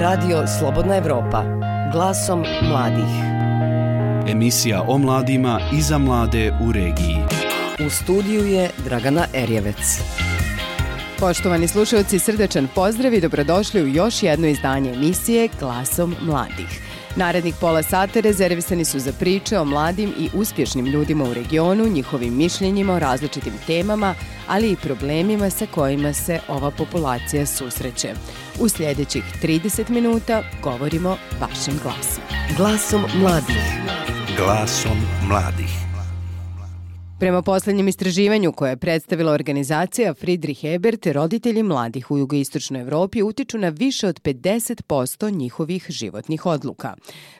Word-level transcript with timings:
Radio 0.00 0.46
Slobodna 0.58 0.96
Evropa. 0.96 1.44
Glasom 1.92 2.44
mladih. 2.62 3.14
Emisija 4.28 4.84
o 4.88 4.98
mladima 4.98 5.60
i 5.72 5.82
za 5.82 5.98
mlade 5.98 6.52
u 6.68 6.72
regiji. 6.72 7.16
U 7.86 7.90
studiju 7.90 8.46
je 8.46 8.70
Dragana 8.84 9.26
Erjevec. 9.34 10.00
Poštovani 11.18 11.68
slušalci, 11.68 12.18
srdečan 12.18 12.68
pozdrav 12.74 13.14
i 13.14 13.20
dobrodošli 13.20 13.82
u 13.82 13.86
još 13.86 14.22
jedno 14.22 14.46
izdanje 14.46 14.92
emisije 14.92 15.48
Glasom 15.60 16.16
mladih. 16.22 16.80
Narednih 17.16 17.54
pola 17.60 17.82
sata 17.82 18.20
rezervisani 18.20 18.84
su 18.84 18.98
za 18.98 19.12
priče 19.12 19.58
o 19.58 19.64
mladim 19.64 20.12
i 20.18 20.28
uspješnim 20.34 20.86
ljudima 20.86 21.24
u 21.24 21.34
regionu, 21.34 21.88
njihovim 21.88 22.36
mišljenjima 22.36 22.94
o 22.94 22.98
različitim 22.98 23.54
temama, 23.66 24.14
ali 24.48 24.70
i 24.70 24.76
problemima 24.76 25.50
sa 25.50 25.66
kojima 25.66 26.12
se 26.12 26.40
ova 26.48 26.70
populacija 26.70 27.46
susreće. 27.46 28.14
U 28.60 28.68
sljedećih 28.68 29.24
30 29.42 29.90
minuta 29.90 30.42
govorimo 30.62 31.16
vašim 31.40 31.74
glasom. 31.82 32.24
Glasom 32.56 33.02
mladih. 33.20 33.56
Glasom 34.36 34.98
mladih. 35.28 35.89
Prema 37.20 37.42
posljednjem 37.42 37.88
istraživanju 37.88 38.52
koje 38.52 38.70
je 38.70 38.76
predstavila 38.76 39.32
organizacija 39.32 40.14
Friedrich 40.14 40.64
Ebert, 40.64 41.06
roditelji 41.06 41.62
mladih 41.62 42.10
u 42.10 42.18
jugoistočnoj 42.18 42.80
Evropi 42.80 43.22
utiču 43.22 43.58
na 43.58 43.68
više 43.68 44.08
od 44.08 44.20
50% 44.22 45.36
njihovih 45.36 45.86
životnih 45.88 46.46
odluka. 46.46 46.94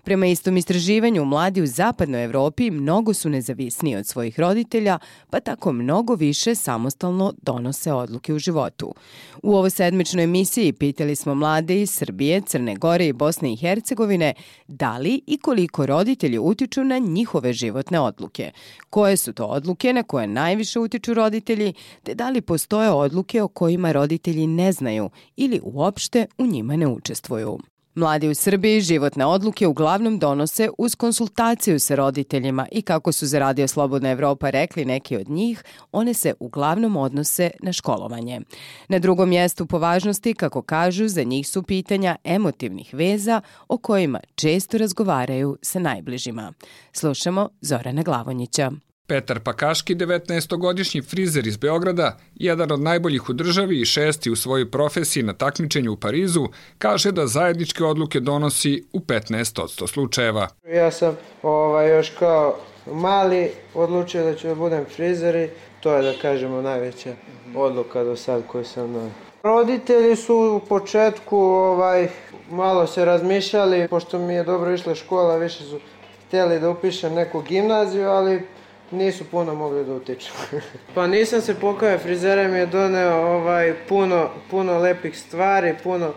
Prema 0.04 0.26
istom 0.26 0.56
istraživanju, 0.56 1.24
mladi 1.24 1.62
u 1.62 1.66
zapadnoj 1.66 2.24
Evropi 2.24 2.70
mnogo 2.70 3.14
su 3.14 3.28
nezavisniji 3.28 3.96
od 3.96 4.06
svojih 4.06 4.40
roditelja, 4.40 4.98
pa 5.30 5.40
tako 5.40 5.72
mnogo 5.72 6.14
više 6.14 6.54
samostalno 6.54 7.34
donose 7.42 7.92
odluke 7.92 8.34
u 8.34 8.38
životu. 8.38 8.94
U 9.42 9.54
ovo 9.54 9.70
sedmičnoj 9.70 10.24
emisiji 10.24 10.72
pitali 10.72 11.16
smo 11.16 11.34
mlade 11.34 11.82
iz 11.82 11.90
Srbije, 11.90 12.40
Crne 12.40 12.76
Gore 12.76 13.06
i 13.06 13.12
Bosne 13.12 13.52
i 13.52 13.56
Hercegovine 13.56 14.34
da 14.68 14.98
li 14.98 15.20
i 15.26 15.38
koliko 15.38 15.86
roditelji 15.86 16.38
utiču 16.38 16.84
na 16.84 16.98
njihove 16.98 17.52
životne 17.52 18.00
odluke. 18.00 18.50
Koje 18.90 19.16
su 19.16 19.32
to 19.32 19.44
odluke? 19.44 19.69
Odluke 19.70 19.92
na 19.92 20.02
koje 20.02 20.26
najviše 20.26 20.80
utiču 20.80 21.14
roditelji, 21.14 21.72
te 22.02 22.14
da 22.14 22.30
li 22.30 22.40
postoje 22.40 22.90
odluke 22.90 23.42
o 23.42 23.48
kojima 23.48 23.92
roditelji 23.92 24.46
ne 24.46 24.72
znaju 24.72 25.10
ili 25.36 25.60
uopšte 25.62 26.26
u 26.38 26.46
njima 26.46 26.76
ne 26.76 26.86
učestvuju. 26.86 27.58
Mladi 27.94 28.28
u 28.28 28.34
Srbiji 28.34 28.80
životne 28.80 29.26
odluke 29.26 29.66
uglavnom 29.66 30.18
donose 30.18 30.68
uz 30.78 30.94
konsultaciju 30.94 31.80
sa 31.80 31.94
roditeljima 31.94 32.66
i 32.72 32.82
kako 32.82 33.12
su 33.12 33.26
za 33.26 33.38
Radio 33.38 33.68
Slobodna 33.68 34.10
Evropa 34.10 34.50
rekli 34.50 34.84
neki 34.84 35.16
od 35.16 35.28
njih, 35.28 35.62
one 35.92 36.14
se 36.14 36.34
uglavnom 36.40 36.96
odnose 36.96 37.50
na 37.62 37.72
školovanje. 37.72 38.40
Na 38.88 38.98
drugom 38.98 39.28
mjestu 39.28 39.66
po 39.66 39.78
važnosti, 39.78 40.34
kako 40.34 40.62
kažu, 40.62 41.08
za 41.08 41.22
njih 41.22 41.48
su 41.48 41.62
pitanja 41.62 42.16
emotivnih 42.24 42.94
veza 42.94 43.40
o 43.68 43.78
kojima 43.78 44.20
često 44.34 44.78
razgovaraju 44.78 45.56
sa 45.62 45.78
najbližima. 45.78 46.52
Slušamo 46.92 47.48
Zorana 47.60 48.02
Glavonjića. 48.02 48.70
Petar 49.10 49.40
Pakaški, 49.40 49.94
19-godišnji 49.94 51.02
frizer 51.02 51.46
iz 51.46 51.56
Beograda, 51.56 52.16
jedan 52.34 52.72
od 52.72 52.80
najboljih 52.80 53.28
u 53.28 53.32
državi 53.32 53.80
i 53.80 53.84
šesti 53.84 54.30
u 54.30 54.36
svojoj 54.36 54.70
profesiji 54.70 55.22
na 55.22 55.32
takmičenju 55.32 55.92
u 55.92 55.96
Parizu, 55.96 56.48
kaže 56.78 57.12
da 57.12 57.26
zajedničke 57.26 57.84
odluke 57.84 58.20
donosi 58.20 58.84
u 58.92 59.00
15% 59.00 59.86
slučajeva. 59.86 60.48
Ja 60.72 60.90
sam 60.90 61.16
ovaj, 61.42 61.90
još 61.96 62.10
kao 62.18 62.56
mali 62.92 63.50
odlučio 63.74 64.24
da 64.24 64.34
ću 64.34 64.48
da 64.48 64.54
budem 64.54 64.84
frizer 64.96 65.36
i 65.36 65.48
to 65.80 65.94
je 65.94 66.02
da 66.02 66.12
kažemo 66.22 66.62
najveća 66.62 67.14
odluka 67.56 68.04
do 68.04 68.16
sad 68.16 68.46
koju 68.46 68.64
sam 68.64 68.92
na... 68.92 69.10
Roditelji 69.42 70.16
su 70.16 70.60
u 70.62 70.66
početku 70.68 71.36
ovaj, 71.38 72.08
malo 72.50 72.86
se 72.86 73.04
razmišljali, 73.04 73.88
pošto 73.88 74.18
mi 74.18 74.34
je 74.34 74.44
dobro 74.44 74.74
išla 74.74 74.94
škola, 74.94 75.36
više 75.36 75.64
su 75.64 75.80
htjeli 76.26 76.60
da 76.60 76.70
upišem 76.70 77.14
neku 77.14 77.40
gimnaziju, 77.40 78.08
ali 78.08 78.42
nisu 78.90 79.24
puno 79.30 79.54
mogli 79.54 79.84
da 79.84 79.94
utiču. 79.94 80.32
pa 80.94 81.06
nisam 81.06 81.40
se 81.40 81.60
pokajao, 81.60 81.98
frizera 81.98 82.48
mi 82.48 82.58
je 82.58 82.66
doneo 82.66 83.16
ovaj, 83.16 83.74
puno, 83.88 84.30
puno 84.50 84.78
lepih 84.78 85.18
stvari, 85.18 85.74
puno 85.82 86.12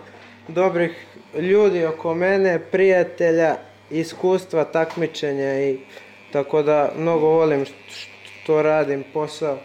dobrih 0.47 1.05
ljudi 1.39 1.85
oko 1.85 2.13
mene, 2.13 2.59
prijatelja, 2.59 3.55
iskustva, 3.89 4.63
takmičenja 4.63 5.59
i 5.59 5.79
tako 6.31 6.63
da 6.63 6.91
mnogo 6.97 7.27
volim 7.27 7.65
što 7.65 8.61
radim 8.61 9.03
posao 9.13 9.57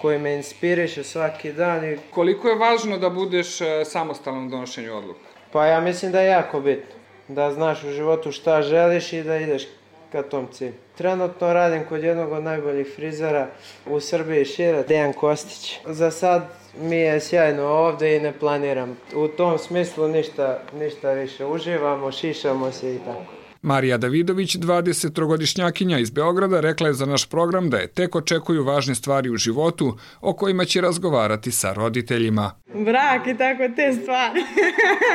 koji 0.00 0.18
me 0.18 0.34
inspiriše 0.34 1.04
svaki 1.04 1.52
dan. 1.52 1.84
I... 1.84 1.98
Koliko 2.10 2.48
je 2.48 2.54
važno 2.54 2.98
da 2.98 3.10
budeš 3.10 3.60
e, 3.60 3.84
samostalan 3.84 4.46
u 4.46 4.50
donošenju 4.50 4.96
odluka? 4.96 5.20
Pa 5.52 5.66
ja 5.66 5.80
mislim 5.80 6.12
da 6.12 6.20
je 6.20 6.28
jako 6.28 6.60
bitno. 6.60 6.94
Da 7.28 7.52
znaš 7.52 7.84
u 7.84 7.90
životu 7.90 8.32
šta 8.32 8.62
želiš 8.62 9.12
i 9.12 9.22
da 9.22 9.36
ideš 9.36 9.66
ka 10.12 10.22
tom 10.22 10.48
cilju. 10.52 10.72
Trenutno 10.98 11.52
radim 11.52 11.84
kod 11.88 12.02
jednog 12.02 12.32
od 12.32 12.42
najboljih 12.42 12.92
frizera 12.96 13.48
u 13.86 14.00
Srbiji 14.00 14.44
šira, 14.44 14.82
Dejan 14.82 15.12
Kostić. 15.12 15.78
Za 15.86 16.10
sad 16.10 16.48
mi 16.80 16.96
je 16.96 17.20
sjajno 17.20 17.62
ovde 17.62 18.16
i 18.16 18.20
ne 18.20 18.32
planiram 18.32 18.96
u 19.14 19.28
tom 19.28 19.58
smislu 19.58 20.08
ništa, 20.08 20.62
ništa 20.78 21.12
više. 21.12 21.46
Uživamo, 21.46 22.12
šišamo 22.12 22.72
se 22.72 22.94
i 22.94 22.98
tako. 22.98 23.40
Marija 23.62 23.98
Davidović, 23.98 24.56
23-godišnjakinja 24.56 25.98
iz 25.98 26.10
Beograda, 26.10 26.60
rekla 26.60 26.86
je 26.88 26.94
za 26.94 27.06
naš 27.06 27.26
program 27.26 27.70
da 27.70 27.76
je 27.76 27.86
tek 27.86 28.16
očekuju 28.16 28.64
važne 28.64 28.94
stvari 28.94 29.30
u 29.30 29.36
životu 29.36 29.96
o 30.20 30.32
kojima 30.32 30.64
će 30.64 30.80
razgovarati 30.80 31.52
sa 31.52 31.72
roditeljima. 31.72 32.52
Brak 32.74 33.26
i 33.26 33.38
tako 33.38 33.68
te 33.76 33.92
stvari. 33.92 34.44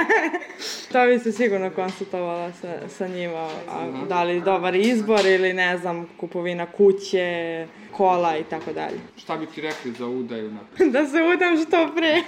to 0.91 1.05
bi 1.05 1.19
se 1.19 1.31
sigurno 1.31 1.69
konsultovala 1.69 2.51
sa, 2.53 2.89
sa 2.89 3.07
njima. 3.07 3.49
A, 3.69 4.05
da 4.09 4.23
li 4.23 4.41
dobar 4.41 4.75
izbor 4.75 5.25
ili 5.25 5.53
ne 5.53 5.77
znam, 5.77 6.09
kupovina 6.17 6.65
kuće, 6.65 7.67
kola 7.91 8.37
i 8.37 8.43
tako 8.43 8.73
dalje. 8.73 8.99
Šta 9.23 9.37
bi 9.37 9.45
ti 9.45 9.61
rekli 9.61 9.91
za 9.91 10.05
udaju? 10.05 10.51
Na... 10.51 10.59
da 10.99 11.05
se 11.05 11.17
udam 11.33 11.57
što 11.67 11.95
pre. 11.95 12.21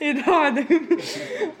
I 0.00 0.12
da 0.12 0.22
odem. 0.48 0.88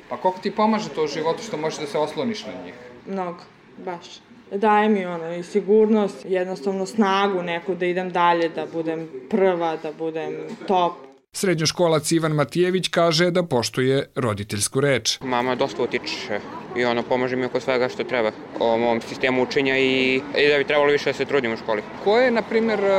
pa 0.08 0.16
koliko 0.16 0.40
ti 0.40 0.50
pomaže 0.50 0.88
to 0.88 1.04
u 1.04 1.06
životu 1.06 1.42
što 1.42 1.56
možeš 1.56 1.78
da 1.78 1.86
se 1.86 1.98
osloniš 1.98 2.46
na 2.46 2.52
njih? 2.64 2.74
Mnogo, 3.06 3.40
baš. 3.84 4.06
Daje 4.50 4.88
mi 4.88 5.06
ono 5.06 5.34
i 5.34 5.42
sigurnost, 5.42 6.26
jednostavno 6.28 6.86
snagu 6.86 7.42
neku 7.42 7.74
da 7.74 7.86
idem 7.86 8.10
dalje, 8.10 8.48
da 8.48 8.66
budem 8.72 9.08
prva, 9.30 9.76
da 9.76 9.92
budem 9.92 10.32
top. 10.66 11.05
Srednjoškolac 11.36 12.12
Ivan 12.12 12.32
Matijević 12.32 12.88
kaže 12.88 13.30
da 13.30 13.42
poštuje 13.42 14.06
roditeljsku 14.14 14.80
reč. 14.80 15.18
Mama 15.20 15.54
dosta 15.54 15.82
utiče 15.82 16.40
i 16.76 16.84
ono 16.84 17.02
pomože 17.02 17.36
mi 17.36 17.44
oko 17.44 17.60
svega 17.60 17.88
što 17.88 18.04
treba 18.04 18.30
o 18.60 18.78
mom 18.78 19.00
sistemu 19.00 19.42
učenja 19.42 19.78
i, 19.78 20.14
i 20.16 20.48
da 20.48 20.58
bi 20.58 20.64
trebalo 20.64 20.92
više 20.92 21.12
da 21.12 21.12
se 21.12 21.24
trudim 21.24 21.52
u 21.52 21.56
školi. 21.56 21.82
Koje, 22.04 22.30
na 22.30 22.42
primjer, 22.42 22.80
e, 22.80 22.90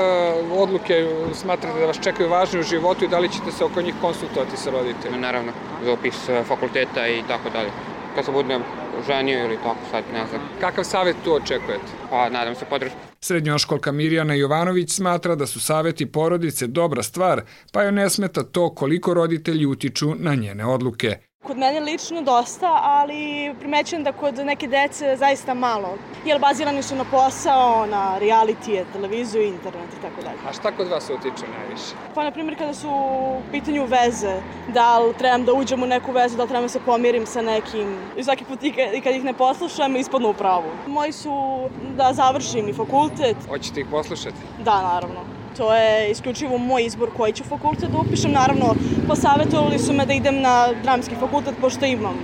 odluke 0.52 1.06
smatrate 1.34 1.80
da 1.80 1.86
vas 1.86 2.00
čekaju 2.03 2.30
važne 2.30 2.59
u 2.59 2.64
životu 2.64 3.06
i 3.06 3.08
da 3.08 3.20
li 3.20 3.30
ćete 3.30 3.52
se 3.52 3.66
oko 3.66 3.81
njih 3.81 3.96
konsultovati 4.02 4.58
sa 4.58 4.69
roditeljima? 4.69 5.22
Naravno, 5.22 5.52
za 5.86 5.92
opis 5.92 6.30
e, 6.30 6.44
fakulteta 6.44 7.08
i 7.08 7.24
tako 7.28 7.50
dalje. 7.50 7.69
Kad 8.17 8.25
se 8.25 8.31
budem 8.31 8.61
ženio 9.07 9.45
ili 9.45 9.57
tako 9.63 9.79
sad, 9.91 10.03
ne 10.13 10.25
znam. 10.29 10.41
Kakav 10.61 10.83
savjet 10.83 11.16
tu 11.23 11.33
očekujete? 11.33 11.83
Pa, 12.09 12.29
nadam 12.29 12.55
se 12.55 12.66
podržati. 12.66 13.01
Srednjoškolka 13.22 13.91
Mirjana 13.91 14.33
Jovanović 14.33 14.91
smatra 14.91 15.35
da 15.35 15.45
su 15.45 15.59
savjeti 15.59 16.05
porodice 16.05 16.67
dobra 16.67 17.03
stvar, 17.03 17.41
pa 17.72 17.83
joj 17.83 17.91
ne 17.91 18.09
smeta 18.09 18.44
to 18.44 18.69
koliko 18.75 19.13
roditelji 19.13 19.66
utiču 19.66 20.16
na 20.16 20.35
njene 20.35 20.66
odluke. 20.66 21.17
Kod 21.44 21.58
mene 21.58 21.80
lično 21.80 22.22
dosta, 22.22 22.80
ali 22.84 23.53
primećujem 23.59 24.03
da 24.03 24.12
kod 24.12 24.36
neke 24.36 24.68
dece 24.68 25.16
zaista 25.18 25.53
malo. 25.53 25.98
Jer 26.25 26.40
bazirani 26.40 26.84
su 26.84 26.96
na 26.96 27.06
posao, 27.12 27.86
na 27.86 28.20
reality, 28.20 28.84
televiziju, 28.94 29.44
internet 29.44 29.90
i 30.00 30.02
tako 30.02 30.22
dalje. 30.22 30.38
A 30.50 30.53
šta 30.53 30.72
kod 30.72 30.88
vas 30.88 31.09
utiče 31.09 31.46
najviše? 31.58 31.94
Pa, 32.16 32.24
na 32.24 32.31
primjer, 32.31 32.58
kada 32.58 32.74
su 32.74 32.90
u 32.90 33.42
pitanju 33.52 33.86
veze, 33.86 34.42
da 34.74 35.00
li 35.00 35.13
trebam 35.13 35.45
da 35.45 35.54
uđem 35.54 35.84
u 35.84 35.88
neku 35.88 36.12
vezu, 36.12 36.38
da 36.38 36.44
li 36.44 36.50
trebam 36.50 36.63
da 36.63 36.69
se 36.69 36.80
pomirim 36.86 37.25
sa 37.25 37.42
nekim. 37.42 37.98
I 38.18 38.24
svaki 38.24 38.45
put 38.45 38.63
i 38.63 39.01
kad 39.04 39.16
ih 39.16 39.24
ne 39.24 39.33
poslušam, 39.33 39.95
ispadnu 39.95 40.30
u 40.30 40.33
pravu. 40.33 40.72
Moji 40.88 41.12
su 41.12 41.69
da 41.98 42.13
završim 42.13 42.69
i 42.69 42.74
fakultet. 42.74 43.38
Hoćete 43.50 43.80
ih 43.80 43.88
poslušati? 43.92 44.38
Da, 44.63 44.81
naravno 44.81 45.37
to 45.57 45.74
je 45.74 46.12
isključivo 46.12 46.57
moj 46.57 46.86
izbor 46.86 47.09
koji 47.18 47.33
ću 47.33 47.44
fakultet 47.44 47.89
da 47.89 47.98
upišem. 47.98 48.31
Naravno, 48.31 48.75
posavjetovali 49.07 49.80
su 49.80 49.94
me 49.94 50.06
da 50.06 50.13
idem 50.13 50.42
na 50.42 50.68
dramski 50.83 51.15
fakultet, 51.15 51.56
pošto 51.62 51.86
imam 51.86 52.15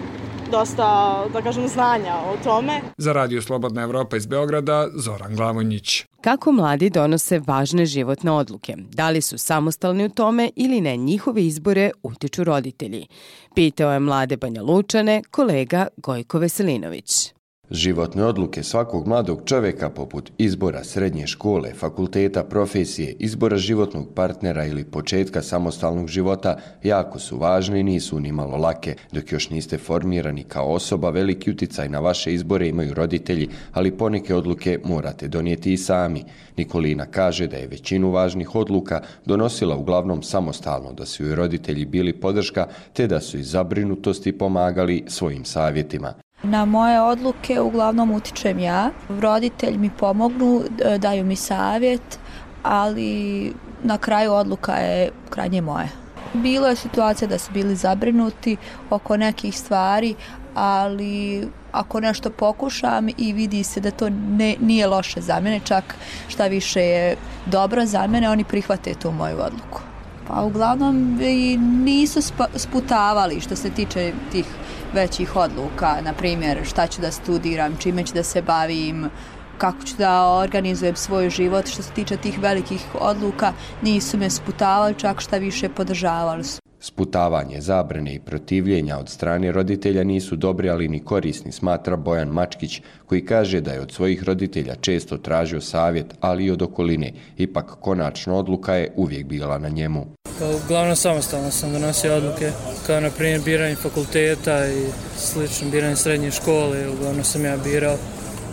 dosta, 0.52 0.86
da 1.34 1.42
kažem, 1.42 1.68
znanja 1.68 2.16
o 2.16 2.44
tome. 2.44 2.82
Za 2.98 3.14
Radio 3.14 3.42
Slobodna 3.42 3.82
Evropa 3.82 4.18
iz 4.18 4.26
Beograda, 4.26 4.88
Zoran 4.96 5.36
Glavonjić. 5.36 6.06
Kako 6.22 6.52
mladi 6.52 6.90
donose 6.90 7.40
važne 7.48 7.86
životne 7.86 8.32
odluke? 8.32 8.76
Da 8.78 9.10
li 9.10 9.22
su 9.22 9.38
samostalni 9.38 10.06
u 10.06 10.10
tome 10.10 10.50
ili 10.56 10.82
ne 10.82 10.98
njihove 10.98 11.46
izbore 11.46 11.92
utiču 12.04 12.44
roditelji? 12.44 13.08
Pitao 13.56 13.94
je 13.94 14.00
mlade 14.00 14.38
Banja 14.38 14.62
Lučane 14.62 15.22
kolega 15.32 15.88
Gojko 15.98 16.40
Veselinović. 16.40 17.33
Životne 17.74 18.26
odluke 18.26 18.64
svakog 18.64 19.08
mladog 19.08 19.42
čovjeka 19.46 19.90
poput 19.90 20.32
izbora 20.38 20.84
srednje 20.84 21.28
škole, 21.28 21.74
fakulteta, 21.74 22.44
profesije, 22.44 23.16
izbora 23.20 23.58
životnog 23.58 24.14
partnera 24.16 24.66
ili 24.66 24.84
početka 24.84 25.42
samostalnog 25.42 26.08
života 26.08 26.58
jako 26.84 27.20
su 27.20 27.38
važne 27.38 27.80
i 27.80 27.84
nisu 27.84 28.20
ni 28.20 28.32
malo 28.32 28.58
lake. 28.58 28.96
Dok 29.12 29.32
još 29.32 29.50
niste 29.50 29.78
formirani 29.78 30.44
kao 30.44 30.72
osoba, 30.72 31.10
veliki 31.10 31.52
uticaj 31.52 31.90
na 31.90 32.00
vaše 32.00 32.34
izbore 32.34 32.68
imaju 32.68 32.94
roditelji, 32.94 33.50
ali 33.72 33.98
poneke 33.98 34.36
odluke 34.36 34.80
morate 34.84 35.28
donijeti 35.28 35.74
i 35.74 35.78
sami. 35.78 36.24
Nikolina 36.58 37.06
kaže 37.06 37.48
da 37.48 37.58
je 37.58 37.68
većinu 37.68 38.12
važnih 38.12 38.56
odluka 38.56 39.02
donosila 39.26 39.78
uglavnom 39.78 40.24
samostalno, 40.24 40.94
da 40.94 41.06
su 41.06 41.24
joj 41.24 41.36
roditelji 41.36 41.86
bili 41.86 42.14
podrška, 42.14 42.68
te 42.94 43.08
da 43.08 43.20
su 43.20 43.38
iz 43.38 43.50
zabrinutosti 43.50 44.38
pomagali 44.38 45.04
svojim 45.08 45.46
savjetima. 45.46 46.14
Na 46.44 46.66
moje 46.66 47.02
odluke 47.02 47.62
uglavnom 47.62 48.12
utičem 48.12 48.60
ja. 48.60 48.90
Roditelj 49.10 49.78
mi 49.78 49.90
pomognu, 49.90 50.64
daju 51.00 51.24
mi 51.26 51.36
savjet, 51.36 52.20
ali 52.64 53.54
na 53.84 53.98
kraju 53.98 54.34
odluka 54.34 54.74
je 54.74 55.12
krajnje 55.30 55.62
moje. 55.62 55.90
Bilo 56.34 56.68
je 56.68 56.76
situacija 56.76 57.28
da 57.28 57.38
su 57.38 57.52
bili 57.52 57.76
zabrinuti 57.76 58.58
oko 58.90 59.18
nekih 59.18 59.60
stvari, 59.60 60.16
ali 60.56 61.48
ako 61.72 62.00
nešto 62.00 62.30
pokušam 62.30 63.08
i 63.18 63.34
vidi 63.34 63.64
se 63.64 63.80
da 63.80 63.92
to 63.92 64.10
ne, 64.10 64.56
nije 64.60 64.88
loše 64.88 65.22
za 65.22 65.40
mene, 65.40 65.60
čak 65.64 65.96
šta 66.28 66.48
više 66.48 66.82
je 66.82 67.16
dobro 67.46 67.86
za 67.86 68.08
mene, 68.08 68.30
oni 68.30 68.44
prihvate 68.44 68.94
tu 68.94 69.12
moju 69.12 69.38
odluku. 69.40 69.82
Pa 70.28 70.42
uglavnom 70.42 71.20
i 71.22 71.58
nisu 71.58 72.22
sputavali 72.56 73.42
što 73.42 73.56
se 73.56 73.70
tiče 73.70 74.14
tih 74.32 74.46
većih 74.94 75.36
odluka, 75.36 76.02
na 76.02 76.14
primjer 76.14 76.66
šta 76.66 76.88
ću 76.88 77.02
da 77.02 77.12
studiram, 77.12 77.78
čime 77.78 78.04
ću 78.04 78.14
da 78.14 78.24
se 78.24 78.42
bavim, 78.42 79.10
kako 79.58 79.84
ću 79.84 79.96
da 79.98 80.28
organizujem 80.28 80.96
svoj 80.96 81.30
život, 81.30 81.68
što 81.68 81.84
se 81.84 81.92
tiče 81.92 82.18
tih 82.18 82.40
velikih 82.40 82.86
odluka, 82.94 83.54
nisu 83.82 84.18
me 84.18 84.30
sputavali, 84.30 84.96
čak 84.98 85.22
šta 85.22 85.38
više 85.38 85.70
podržavali 85.70 86.44
su. 86.44 86.63
Sputavanje, 86.86 87.62
zabrane 87.62 88.14
i 88.14 88.20
protivljenja 88.20 88.98
od 89.00 89.10
strane 89.10 89.52
roditelja 89.52 90.04
nisu 90.04 90.36
dobri, 90.36 90.70
ali 90.70 90.88
ni 90.88 91.00
korisni, 91.00 91.52
smatra 91.52 91.96
Bojan 91.96 92.28
Mačkić, 92.28 92.82
koji 93.06 93.26
kaže 93.26 93.62
da 93.62 93.72
je 93.72 93.82
od 93.82 93.92
svojih 93.92 94.24
roditelja 94.24 94.76
često 94.76 95.18
tražio 95.18 95.62
savjet, 95.62 96.06
ali 96.20 96.46
i 96.46 96.52
od 96.52 96.62
okoline. 96.62 97.14
Ipak, 97.38 97.66
konačna 97.80 98.34
odluka 98.34 98.74
je 98.74 98.92
uvijek 98.96 99.26
bila 99.26 99.58
na 99.58 99.70
njemu. 99.70 100.06
Kao 100.40 100.56
uglavnom 100.66 100.96
samostalno 100.96 101.52
sam 101.52 101.72
donosio 101.74 102.16
odluke, 102.16 102.52
kao 102.88 103.00
na 103.00 103.10
primjer 103.10 103.42
biranje 103.46 103.76
fakulteta 103.76 104.68
i 104.68 104.86
slično 105.18 105.70
biranje 105.72 105.96
srednje 105.96 106.32
škole, 106.32 106.90
uglavnom 106.90 107.24
sam 107.24 107.46
ja 107.46 107.58
birao, 107.58 107.98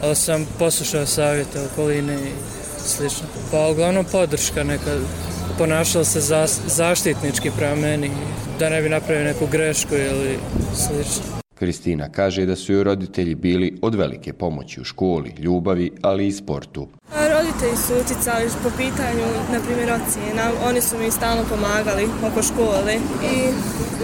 ali 0.02 0.16
sam 0.16 0.46
poslušao 0.58 1.06
savjete 1.06 1.60
okoline 1.72 2.14
i 2.14 2.32
slično. 2.78 3.26
Pa 3.50 3.68
uglavnom 3.68 4.04
podrška 4.12 4.64
neka, 4.64 4.96
ponašala 5.58 6.04
se 6.04 6.20
za, 6.20 6.46
zaštitnički 6.66 7.50
prema 7.56 7.74
meni, 7.74 8.10
da 8.58 8.68
ne 8.68 8.82
bi 8.82 8.88
napravio 8.88 9.24
neku 9.24 9.46
grešku 9.46 9.94
ili 9.94 10.38
slično. 10.74 11.40
Kristina 11.60 12.08
kaže 12.08 12.46
da 12.46 12.56
su 12.56 12.72
joj 12.72 12.84
roditelji 12.84 13.34
bili 13.34 13.78
od 13.82 13.94
velike 13.94 14.32
pomoći 14.32 14.80
u 14.80 14.84
školi, 14.84 15.34
ljubavi, 15.38 15.90
ali 16.02 16.26
i 16.26 16.32
sportu. 16.32 16.88
Roditelji 17.12 17.76
su 17.76 17.92
uticali 18.04 18.50
po 18.62 18.70
pitanju, 18.76 19.26
na 19.52 19.60
primjer, 19.60 19.90
ocijena. 19.92 20.50
Oni 20.68 20.80
su 20.80 20.98
mi 20.98 21.10
stalno 21.10 21.44
pomagali 21.48 22.08
oko 22.26 22.42
škole 22.42 22.94
i 23.34 23.36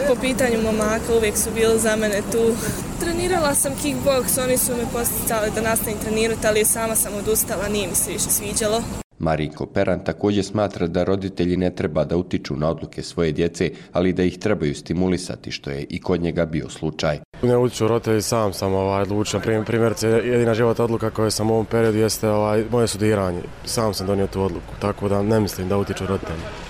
po 0.09 0.15
pitanju 0.21 0.63
momaka 0.63 1.15
uvijek 1.17 1.37
su 1.37 1.51
bili 1.55 1.79
za 1.79 1.97
mene 1.97 2.23
tu. 2.33 2.55
Trenirala 3.01 3.55
sam 3.55 3.73
kickbox, 3.83 4.45
oni 4.45 4.59
su 4.59 4.73
me 4.73 4.85
posticali 4.93 5.51
da 5.55 5.61
nastavim 5.61 5.99
trenirati, 5.99 6.47
ali 6.47 6.65
sama 6.65 6.95
sam 6.95 7.15
odustala, 7.15 7.69
nije 7.69 7.89
mi 7.89 7.95
se 7.95 8.13
više 8.13 8.31
sviđalo. 8.31 9.06
Marinko 9.19 9.67
Peran 9.67 10.05
također 10.05 10.45
smatra 10.45 10.87
da 10.87 11.05
roditelji 11.05 11.57
ne 11.57 11.71
treba 11.71 12.05
da 12.05 12.17
utiču 12.17 12.57
na 12.57 12.69
odluke 12.71 13.03
svoje 13.03 13.33
djece, 13.33 13.71
ali 13.93 14.13
da 14.13 14.23
ih 14.23 14.39
trebaju 14.39 14.75
stimulisati, 14.75 15.51
što 15.51 15.71
je 15.71 15.87
i 15.91 16.01
kod 16.01 16.21
njega 16.23 16.47
bio 16.47 16.69
slučaj. 16.69 17.19
Ne 17.43 17.57
utiču 17.57 17.89
roditelji, 17.89 18.23
sam 18.23 18.53
sam 18.53 18.75
ovaj, 18.75 19.03
odlučio. 19.03 19.41
Primjerce, 19.67 20.09
jedina 20.09 20.55
života 20.55 20.85
odluka 20.85 21.11
koja 21.11 21.31
sam 21.31 21.51
u 21.51 21.55
ovom 21.55 21.67
periodu 21.67 21.99
jeste 21.99 22.29
ovaj, 22.29 22.65
moje 22.71 22.87
studiranje. 22.87 23.43
Sam 23.65 23.95
sam 23.95 24.07
donio 24.07 24.27
tu 24.27 24.43
odluku, 24.43 24.75
tako 24.81 25.09
da 25.09 25.23
ne 25.23 25.41
mislim 25.41 25.69
da 25.69 25.79
utiču 25.79 26.07
roditelji. 26.07 26.66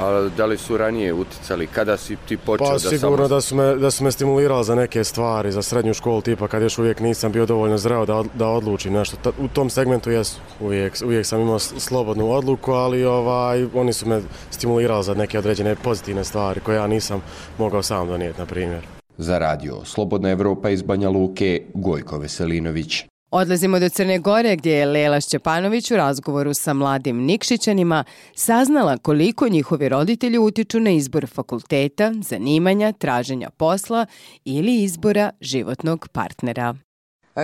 A 0.00 0.28
da 0.36 0.46
li 0.46 0.58
su 0.58 0.76
ranije 0.76 1.12
uticali? 1.12 1.66
Kada 1.66 1.96
si 1.96 2.16
ti 2.28 2.36
počeo 2.36 2.66
pa, 2.66 2.72
da 2.72 2.78
samo... 2.78 2.90
Pa 2.90 2.98
sigurno 2.98 3.28
da 3.28 3.40
su, 3.40 3.56
me, 3.56 3.74
da 3.76 3.90
su 3.90 4.04
me 4.04 4.12
stimulirali 4.12 4.64
za 4.64 4.74
neke 4.74 5.04
stvari, 5.04 5.52
za 5.52 5.62
srednju 5.62 5.94
školu, 5.94 6.20
tipa 6.20 6.48
kad 6.48 6.62
još 6.62 6.78
uvijek 6.78 7.00
nisam 7.00 7.32
bio 7.32 7.46
dovoljno 7.46 7.78
zreo 7.78 8.06
da, 8.06 8.24
da 8.34 8.48
odlučim 8.48 8.92
nešto. 8.92 9.32
U 9.38 9.48
tom 9.48 9.70
segmentu 9.70 10.10
jesu. 10.10 10.40
Uvijek, 10.60 10.94
uvijek 11.04 11.26
sam 11.26 11.40
imao 11.40 11.58
slobodnu 11.58 12.32
odluku, 12.32 12.72
ali 12.72 13.04
ovaj, 13.04 13.66
oni 13.74 13.92
su 13.92 14.08
me 14.08 14.22
stimulirali 14.50 15.04
za 15.04 15.14
neke 15.14 15.38
određene 15.38 15.74
pozitivne 15.74 16.24
stvari 16.24 16.60
koje 16.60 16.76
ja 16.76 16.86
nisam 16.86 17.22
mogao 17.58 17.82
sam 17.82 18.08
donijeti, 18.08 18.38
na 18.38 18.46
primjer. 18.46 18.86
Za 19.18 19.38
radio 19.38 19.84
Slobodna 19.84 20.30
Evropa 20.30 20.70
iz 20.70 20.82
Banja 20.82 21.08
Luke, 21.08 21.62
Gojko 21.74 22.18
Veselinović. 22.18 23.04
Odlazimo 23.30 23.78
do 23.78 23.88
Crne 23.88 24.18
Gore 24.18 24.56
gdje 24.56 24.72
je 24.72 24.86
Lela 24.86 25.20
Šćepanović 25.20 25.90
u 25.90 25.96
razgovoru 25.96 26.54
sa 26.54 26.72
mladim 26.72 27.16
Nikšićanima 27.16 28.04
saznala 28.34 28.96
koliko 28.96 29.48
njihovi 29.48 29.88
roditelji 29.88 30.38
utiču 30.38 30.80
na 30.80 30.90
izbor 30.90 31.26
fakulteta, 31.26 32.12
zanimanja, 32.22 32.92
traženja 32.92 33.50
posla 33.50 34.06
ili 34.44 34.82
izbora 34.82 35.30
životnog 35.40 36.08
partnera. 36.12 36.87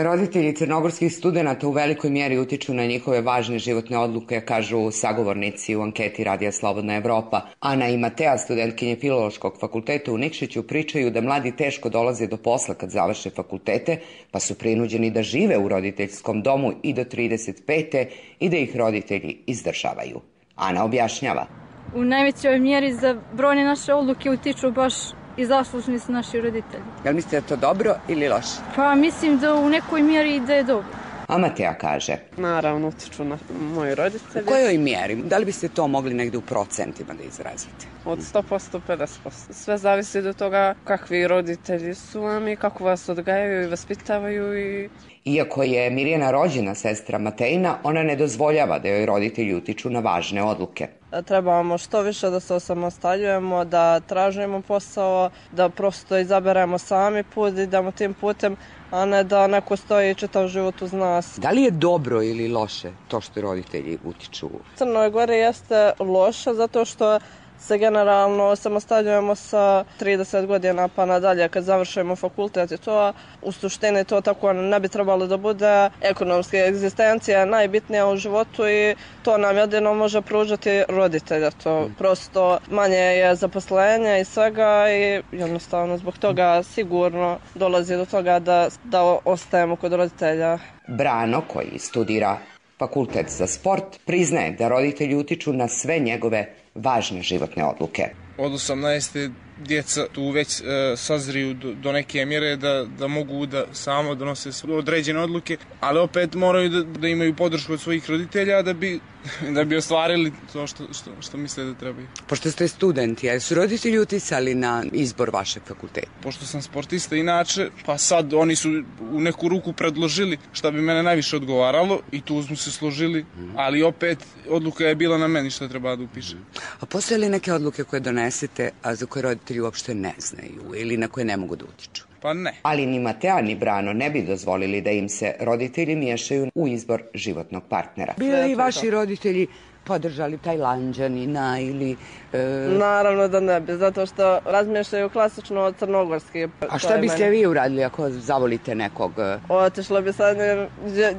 Roditelji 0.03 0.55
crnogorskih 0.55 1.13
studenta 1.13 1.69
u 1.69 1.71
velikoj 1.71 2.11
mjeri 2.11 2.39
utiču 2.39 2.75
na 2.75 2.87
njihove 2.87 3.21
važne 3.21 3.59
životne 3.59 3.99
odluke, 3.99 4.41
kažu 4.41 4.91
sagovornici 4.91 5.77
u 5.77 5.83
anketi 5.83 6.25
Radija 6.25 6.53
Slobodna 6.53 6.97
Evropa. 6.97 7.41
Ana 7.61 7.89
i 7.89 7.97
Matea, 7.97 8.39
studentkinje 8.39 8.97
Filološkog 8.97 9.57
fakulteta 9.61 10.13
u 10.13 10.19
Nikšiću, 10.19 10.63
pričaju 10.63 11.11
da 11.11 11.21
mladi 11.21 11.57
teško 11.57 11.89
dolaze 11.89 12.27
do 12.27 12.37
posla 12.37 12.75
kad 12.75 12.91
završe 12.91 13.31
fakultete, 13.31 13.97
pa 14.31 14.41
su 14.41 14.59
prinuđeni 14.59 15.11
da 15.11 15.23
žive 15.23 15.59
u 15.59 15.69
roditeljskom 15.69 16.43
domu 16.43 16.73
i 16.83 16.93
do 16.93 17.05
35. 17.05 18.07
i 18.41 18.49
da 18.49 18.57
ih 18.57 18.77
roditelji 18.77 19.37
izdržavaju. 19.47 20.21
Ana 20.57 20.85
objašnjava. 20.85 21.47
U 21.95 22.05
najvećoj 22.05 22.59
mjeri 22.59 22.93
za 22.93 23.17
brojne 23.33 23.65
naše 23.65 23.95
odluke 23.95 24.31
utiču 24.31 24.71
baš 24.71 24.95
i 25.37 25.47
zaslužni 25.47 25.99
su 25.99 26.13
naši 26.13 26.41
roditelji. 26.41 26.85
Jel 27.05 27.15
mislite 27.15 27.41
da 27.41 27.47
to 27.47 27.57
dobro 27.57 27.95
ili 28.09 28.29
loše? 28.29 28.57
Pa 28.77 28.95
mislim 28.95 29.39
da 29.39 29.55
u 29.55 29.69
nekoj 29.69 30.03
mjeri 30.03 30.41
da 30.41 30.55
je 30.55 30.63
dobro. 30.63 30.93
A 31.27 31.39
Mateja 31.39 31.75
kaže? 31.75 32.17
Naravno, 32.37 32.89
utiču 32.89 33.25
na 33.25 33.39
moji 33.75 33.95
roditelji. 33.95 34.45
U 34.45 34.47
kojoj 34.47 34.79
mjeri? 34.79 35.17
Da 35.17 35.39
li 35.39 35.45
biste 35.45 35.69
to 35.69 35.87
mogli 35.89 36.15
negde 36.15 36.39
u 36.39 36.41
procentima 36.41 37.15
da 37.15 37.23
izrazite? 37.23 37.87
Od 38.05 38.19
100% 38.19 38.81
50%. 38.89 39.53
Sve 39.53 39.79
zavisi 39.79 40.23
do 40.23 40.33
toga 40.33 40.75
kakvi 40.85 41.29
roditelji 41.29 41.95
su 41.95 42.21
vam 42.21 42.49
i 42.49 42.57
kako 42.57 42.85
vas 42.85 43.09
odgajaju 43.09 43.63
i 43.63 43.67
vaspitavaju 43.67 44.59
i 44.59 44.89
Iako 45.25 45.63
je 45.63 45.91
Mirjana 45.91 46.31
rođena 46.31 46.75
sestra 46.75 47.19
Matejna, 47.19 47.79
ona 47.83 48.03
ne 48.03 48.17
dozvoljava 48.17 48.79
da 48.79 48.89
joj 48.89 49.07
roditelji 49.07 49.55
utiču 49.55 49.91
na 49.91 50.01
važne 50.01 50.43
odluke. 50.43 50.89
Trebamo 51.23 51.79
što 51.79 52.01
više 52.01 52.31
da 52.31 52.41
se 52.41 52.55
osamostaljujemo, 52.55 53.65
da 53.65 54.01
tražimo 54.01 54.63
posao, 54.63 55.31
da 55.53 55.69
prosto 55.69 56.19
izaberemo 56.19 56.79
sami 56.79 57.23
put 57.23 57.59
idemo 57.59 57.91
tim 57.91 58.15
putem, 58.15 58.57
a 58.91 59.05
ne 59.05 59.25
da 59.25 59.47
neko 59.47 59.77
stoji 59.77 60.15
čitav 60.15 60.49
život 60.49 60.83
uz 60.83 60.93
nas. 60.93 61.39
Da 61.39 61.51
li 61.51 61.63
je 61.63 61.71
dobro 61.71 62.23
ili 62.23 62.49
loše 62.49 62.91
to 63.09 63.21
što 63.21 63.41
roditelji 63.41 63.99
utiču? 64.05 64.51
Crnoj 64.77 65.11
Gore 65.11 65.37
jeste 65.37 65.93
loše 65.99 66.55
zato 66.55 66.85
što 66.85 67.19
se 67.67 67.79
generalno 67.79 68.57
samostaljujemo 68.57 69.35
sa 69.35 69.85
30 70.01 70.47
godina 70.47 70.89
pa 70.89 71.05
nadalje 71.05 71.49
kad 71.49 71.65
završimo 71.65 72.17
fakultet 72.17 72.73
i 72.73 72.77
to 72.77 73.13
u 73.43 73.53
suštini 73.53 74.05
to 74.05 74.21
tako 74.21 74.53
ne 74.53 74.81
bi 74.81 74.89
trebalo 74.89 75.27
da 75.27 75.37
bude. 75.37 75.91
Ekonomska 76.03 76.57
egzistencija 76.57 77.41
je 77.41 77.47
najbitnija 77.47 78.09
u 78.09 78.17
životu 78.17 78.69
i 78.69 78.95
to 79.23 79.39
nam 79.39 79.57
jedino 79.57 79.95
može 79.95 80.21
pružati 80.21 80.83
roditelja 80.89 81.51
to 81.51 81.91
prosto 81.99 82.59
manje 82.71 82.97
je 82.97 83.35
zaposlenje 83.35 84.21
i 84.21 84.25
svega 84.25 84.87
i 84.91 85.23
jednostavno 85.33 85.99
zbog 85.99 86.19
toga 86.19 86.63
sigurno 86.63 87.39
dolazi 87.55 87.97
do 87.97 88.05
toga 88.05 88.39
da, 88.39 88.69
da 88.85 89.03
ostajemo 89.25 89.77
kod 89.77 89.93
roditelja. 89.93 90.59
Brano 90.89 91.43
koji 91.49 91.79
studira 91.79 92.39
fakultet 92.79 93.29
za 93.29 93.47
sport 93.47 93.85
priznaje 94.07 94.51
da 94.51 94.69
roditelji 94.69 95.17
utiču 95.17 95.53
na 95.53 95.69
sve 95.69 95.99
njegove 95.99 96.64
važne 96.75 97.23
životne 97.23 97.65
odluke 97.67 98.15
od 98.39 98.53
18 98.53 99.31
djeca 99.59 100.07
tu 100.13 100.31
već 100.31 100.61
e, 100.61 100.65
sazriju 100.97 101.55
do, 101.55 101.75
do 101.75 101.93
neke 101.93 102.25
mjere 102.27 102.57
da, 102.57 102.85
da 102.99 103.07
mogu 103.07 103.47
da 103.47 103.65
samo 103.73 104.15
donose 104.15 104.51
određene 104.69 105.21
odluke, 105.21 105.57
ali 105.81 105.99
opet 105.99 106.35
moraju 106.35 106.69
da, 106.69 106.83
da 106.83 107.09
imaju 107.09 107.35
podršku 107.37 107.73
od 107.73 107.81
svojih 107.81 108.11
roditelja 108.11 108.63
da 108.63 108.73
bi, 108.73 109.01
da 109.55 109.65
bi 109.65 109.77
ostvarili 109.77 110.33
to 110.53 110.67
što, 110.67 110.85
što, 110.93 111.11
što 111.21 111.37
misle 111.37 111.65
da 111.65 111.75
trebaju. 111.75 112.07
Pošto 112.27 112.51
ste 112.51 112.69
studenti, 112.69 113.27
jesu 113.27 113.49
su 113.49 113.55
roditelji 113.55 113.99
uticali 113.99 114.55
na 114.55 114.85
izbor 114.93 115.31
vašeg 115.31 115.63
fakulteta? 115.63 116.09
Pošto 116.23 116.47
sam 116.47 116.63
sportista 116.63 117.17
inače, 117.17 117.71
pa 117.87 117.99
sad 117.99 118.35
oni 118.35 118.57
su 118.57 118.83
u 119.13 119.21
neku 119.21 119.49
ruku 119.49 119.73
predložili 119.73 120.39
šta 120.53 120.71
bi 120.71 120.81
mene 120.81 121.03
najviše 121.03 121.37
odgovaralo 121.37 122.01
i 122.13 122.21
tu 122.21 122.43
smo 122.43 122.57
se 122.57 122.71
složili, 122.71 123.27
ali 123.57 123.83
opet 123.83 124.19
odluka 124.49 124.85
je 124.85 124.95
bila 124.95 125.19
na 125.19 125.29
meni 125.29 125.51
šta 125.51 125.69
treba 125.69 125.97
da 125.97 126.03
upiše. 126.03 126.37
A 126.81 126.87
postoje 126.87 127.19
li 127.19 127.29
neke 127.29 127.53
odluke 127.53 127.85
koje 127.85 128.01
donesete, 128.25 128.71
a 128.83 128.95
za 128.95 129.07
koje 129.07 129.23
roditelji 129.23 129.61
uopšte 129.61 129.95
ne 129.95 130.15
znaju 130.19 130.75
ili 130.77 130.97
na 130.97 131.09
koje 131.09 131.25
ne 131.25 131.37
mogu 131.37 131.57
da 131.57 131.65
utiču? 131.65 132.05
Pa 132.21 132.33
ne. 132.33 132.55
Ali 132.63 132.87
ni 132.87 133.01
Matea 133.01 133.41
ni 133.41 133.55
Brano 133.55 133.93
ne 133.93 134.11
bi 134.11 134.23
dozvolili 134.23 134.81
da 134.81 134.91
im 134.91 135.09
se 135.09 135.35
roditelji 135.41 135.97
miješaju 135.97 136.51
u 136.55 136.69
izbor 136.69 137.03
životnog 137.15 137.63
partnera. 137.69 138.15
Bili 138.17 138.43
li 138.43 138.55
vaši 138.55 138.91
roditelji 138.91 139.47
podržali 139.85 140.39
Tajlanđanina 140.39 141.61
ili... 141.61 141.97
E... 142.33 142.39
Naravno 142.79 143.29
da 143.29 143.41
ne 143.41 143.61
bi, 143.61 143.77
zato 143.77 144.07
što 144.07 144.41
razmješaju 144.45 145.09
klasično 145.09 145.73
crnogorski. 145.79 146.49
A 146.69 146.79
šta 146.79 146.97
biste 146.97 147.29
vi 147.31 147.47
uradili 147.47 147.85
ako 147.85 148.11
zavolite 148.11 148.75
nekog? 148.75 149.13
E? 149.19 149.39
Otišlo 149.49 150.03
bi 150.03 150.13
sad 150.13 150.37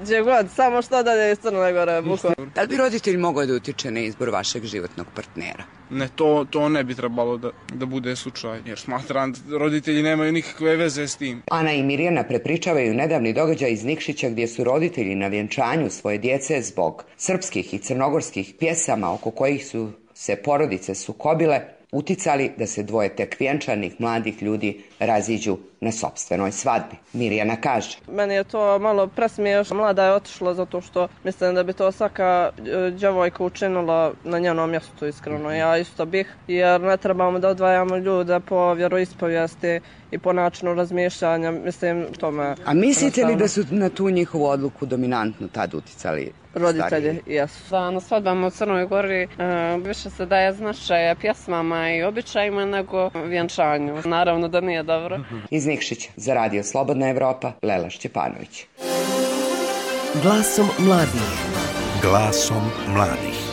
gdje 0.02 0.22
god, 0.22 0.52
samo 0.56 0.82
što 0.82 1.04
dalje 1.04 1.32
iz 1.32 1.38
Crne 1.38 1.74
Gore. 1.74 2.02
Da 2.56 2.62
li 2.62 2.68
bi 2.68 2.78
roditelj 2.78 3.18
mogao 3.18 3.46
da 3.46 3.54
utiče 3.54 3.92
na 3.92 4.00
izbor 4.00 4.30
vašeg 4.30 4.64
životnog 4.64 5.08
partnera? 5.16 5.64
Ne, 5.96 6.08
to, 6.16 6.46
to 6.50 6.70
ne 6.70 6.84
bi 6.84 6.96
trebalo 6.96 7.38
da, 7.38 7.50
da 7.74 7.86
bude 7.86 8.16
slučaj, 8.16 8.60
jer 8.66 8.80
smatram 8.80 9.32
da 9.32 9.58
roditelji 9.58 10.04
nemaju 10.04 10.32
nikakve 10.32 10.76
veze 10.76 11.08
s 11.08 11.16
tim. 11.16 11.42
Ana 11.52 11.74
i 11.74 11.84
Mirjana 11.84 12.24
prepričavaju 12.24 12.94
nedavni 12.94 13.34
događaj 13.34 13.72
iz 13.72 13.86
Nikšića 13.86 14.30
gdje 14.30 14.48
su 14.48 14.64
roditelji 14.64 15.16
na 15.16 15.28
vjenčanju 15.28 15.90
svoje 15.90 16.18
djece 16.18 16.62
zbog 16.62 17.04
srpskih 17.18 17.74
i 17.74 17.80
crnogorskih 17.80 18.54
pjesama 18.60 19.14
oko 19.14 19.32
kojih 19.32 19.68
su 19.68 19.92
se 20.14 20.36
porodice 20.36 20.96
sukobile 20.96 21.62
uticali 21.96 22.52
da 22.58 22.68
se 22.68 22.84
dvoje 22.84 23.16
tek 23.16 23.40
vjenčanih 23.40 23.96
mladih 24.00 24.44
ljudi 24.44 24.84
raziđu 25.00 25.58
na 25.82 25.92
sobstvenoj 25.92 26.52
svadbi. 26.52 26.96
Mirjana 27.14 27.56
kaže. 27.56 27.98
Meni 28.12 28.34
je 28.34 28.44
to 28.44 28.80
malo 28.80 29.08
presmiješ. 29.08 29.70
Mlada 29.70 30.06
je 30.06 30.14
otišla 30.14 30.54
zato 30.54 30.82
što 30.82 31.08
mislim 31.24 31.56
da 31.56 31.64
bi 31.64 31.74
to 31.74 31.92
svaka 31.92 32.50
e, 32.58 32.92
djevojka 32.92 33.44
učinila 33.44 34.14
na 34.24 34.40
njenom 34.40 34.70
mjestu 34.70 35.06
iskreno. 35.06 35.52
Ja 35.52 35.78
isto 35.78 36.06
bih 36.06 36.28
jer 36.48 36.82
ne 36.82 36.98
trebamo 36.98 37.40
da 37.40 37.50
odvajamo 37.50 37.98
ljude 37.98 38.40
po 38.40 38.74
vjeroispovijesti 38.74 39.80
i 40.12 40.18
po 40.18 40.34
načinu 40.34 40.74
razmišljanja. 40.74 41.52
Mislim 41.52 42.06
to 42.20 42.32
me... 42.32 42.56
A 42.66 42.74
mislite 42.74 43.26
li 43.26 43.36
da 43.36 43.48
su 43.48 43.64
na 43.72 43.90
tu 43.90 44.10
njihovu 44.10 44.46
odluku 44.46 44.86
dominantno 44.86 45.48
tad 45.48 45.74
uticali 45.74 46.32
roditelji, 46.56 47.20
jesu. 47.28 47.70
Da, 47.70 47.92
na 47.92 48.00
svadbama 48.00 48.48
u 48.48 48.50
Crnoj 48.50 48.86
Gori 48.86 49.24
uh, 49.24 49.86
više 49.88 50.10
se 50.10 50.26
daje 50.26 50.54
značaja 50.54 51.16
pjesmama 51.16 51.90
i 51.92 52.04
običajima 52.04 52.66
nego 52.66 53.10
vjenčanju. 53.10 54.02
Naravno 54.06 54.48
da 54.48 54.62
nije 54.62 54.84
dobro. 54.84 55.20
Iz 55.50 55.66
Nikšića 55.66 56.10
za 56.16 56.34
Radio 56.34 56.64
Slobodna 56.64 57.10
Evropa, 57.10 57.52
Lela 57.62 57.90
Šćepanović. 57.90 58.66
Glasom 60.24 60.68
mladih. 60.80 61.46
Glasom 62.02 62.72
mladih. 62.88 63.45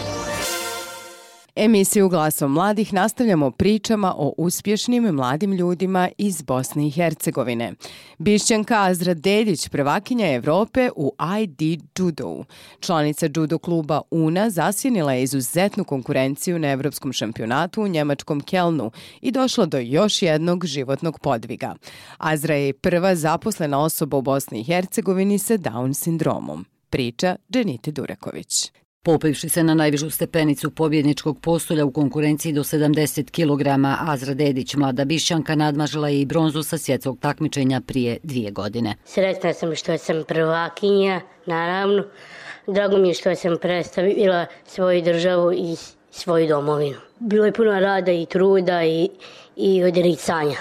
Emisiju 1.57 2.09
Glasom 2.09 2.53
mladih 2.53 2.93
nastavljamo 2.93 3.51
pričama 3.51 4.15
o 4.17 4.35
uspješnim 4.39 5.05
mladim 5.05 5.53
ljudima 5.53 6.09
iz 6.19 6.43
Bosne 6.43 6.87
i 6.87 6.91
Hercegovine. 6.91 7.73
Bišćanka 8.19 8.83
Azra 8.83 9.15
Dedić, 9.15 9.69
prvakinja 9.69 10.35
Evrope 10.35 10.91
u 10.97 11.15
ID 11.43 11.83
Judo. 11.99 12.45
Članica 12.81 13.29
judo 13.37 13.59
kluba 13.59 14.01
UNA 14.11 14.51
zasjenila 14.51 15.13
je 15.13 15.23
izuzetnu 15.23 15.85
konkurenciju 15.85 16.59
na 16.59 16.71
evropskom 16.71 17.13
šampionatu 17.13 17.83
u 17.83 17.89
njemačkom 17.89 18.41
Kelnu 18.41 18.91
i 19.21 19.31
došla 19.31 19.67
do 19.67 19.79
još 19.79 20.23
jednog 20.23 20.67
životnog 20.67 21.19
podviga. 21.21 21.75
Azra 22.19 22.55
je 22.55 22.73
prva 22.73 23.15
zaposlena 23.15 23.81
osoba 23.81 24.17
u 24.17 24.23
Bosni 24.23 24.61
i 24.61 24.65
Hercegovini 24.65 25.39
sa 25.39 25.55
Down 25.55 25.95
sindromom. 25.95 26.67
Priča 26.91 27.37
Dženite 27.51 27.91
Dureković. 27.91 28.82
Popivši 29.05 29.49
se 29.49 29.63
na 29.63 29.75
najvišu 29.75 30.11
stepenicu 30.11 30.71
pobjedničkog 30.71 31.41
postolja 31.41 31.85
u 31.85 31.91
konkurenciji 31.91 32.53
do 32.53 32.63
70 32.63 33.31
kg, 33.31 33.69
Azra 34.13 34.35
Dedić, 34.35 34.75
mlada 34.75 35.05
bišćanka, 35.05 35.55
nadmažila 35.55 36.09
je 36.09 36.21
i 36.21 36.27
bronzu 36.27 36.63
sa 36.63 36.79
svjetskog 36.79 37.19
takmičenja 37.21 37.81
prije 37.81 38.19
dvije 38.23 38.51
godine. 38.51 38.95
Sretna 39.05 39.53
sam 39.53 39.75
što 39.75 39.99
sam 39.99 40.25
prvakinja, 40.29 41.21
naravno. 41.47 42.05
Drago 42.67 42.99
mi 42.99 43.09
je 43.09 43.15
što 43.15 43.35
sam 43.35 43.57
predstavila 43.63 44.47
svoju 44.67 45.03
državu 45.03 45.53
i 45.53 45.77
svoju 46.11 46.49
domovinu. 46.49 46.97
Bilo 47.19 47.47
je 47.47 47.53
puno 47.53 47.81
rada 47.81 48.13
i 48.13 48.27
truda 48.27 48.85
i, 48.85 49.09
i 49.57 49.85
odricanja. 49.85 50.59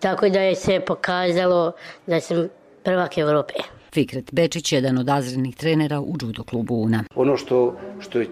Tako 0.00 0.28
da 0.28 0.40
je 0.40 0.54
se 0.54 0.80
pokazalo 0.80 1.72
da 2.06 2.20
sam 2.20 2.48
prvak 2.82 3.18
Evrope. 3.18 3.54
Fikret 3.96 4.32
Bečić, 4.32 4.72
je 4.72 4.76
jedan 4.76 4.98
od 4.98 5.08
azrenih 5.08 5.56
trenera 5.56 6.00
u 6.00 6.14
judo 6.22 6.42
klubu 6.44 6.74
UNA. 6.74 7.04
Ono 7.14 7.36
što, 7.36 7.76
što 8.00 8.22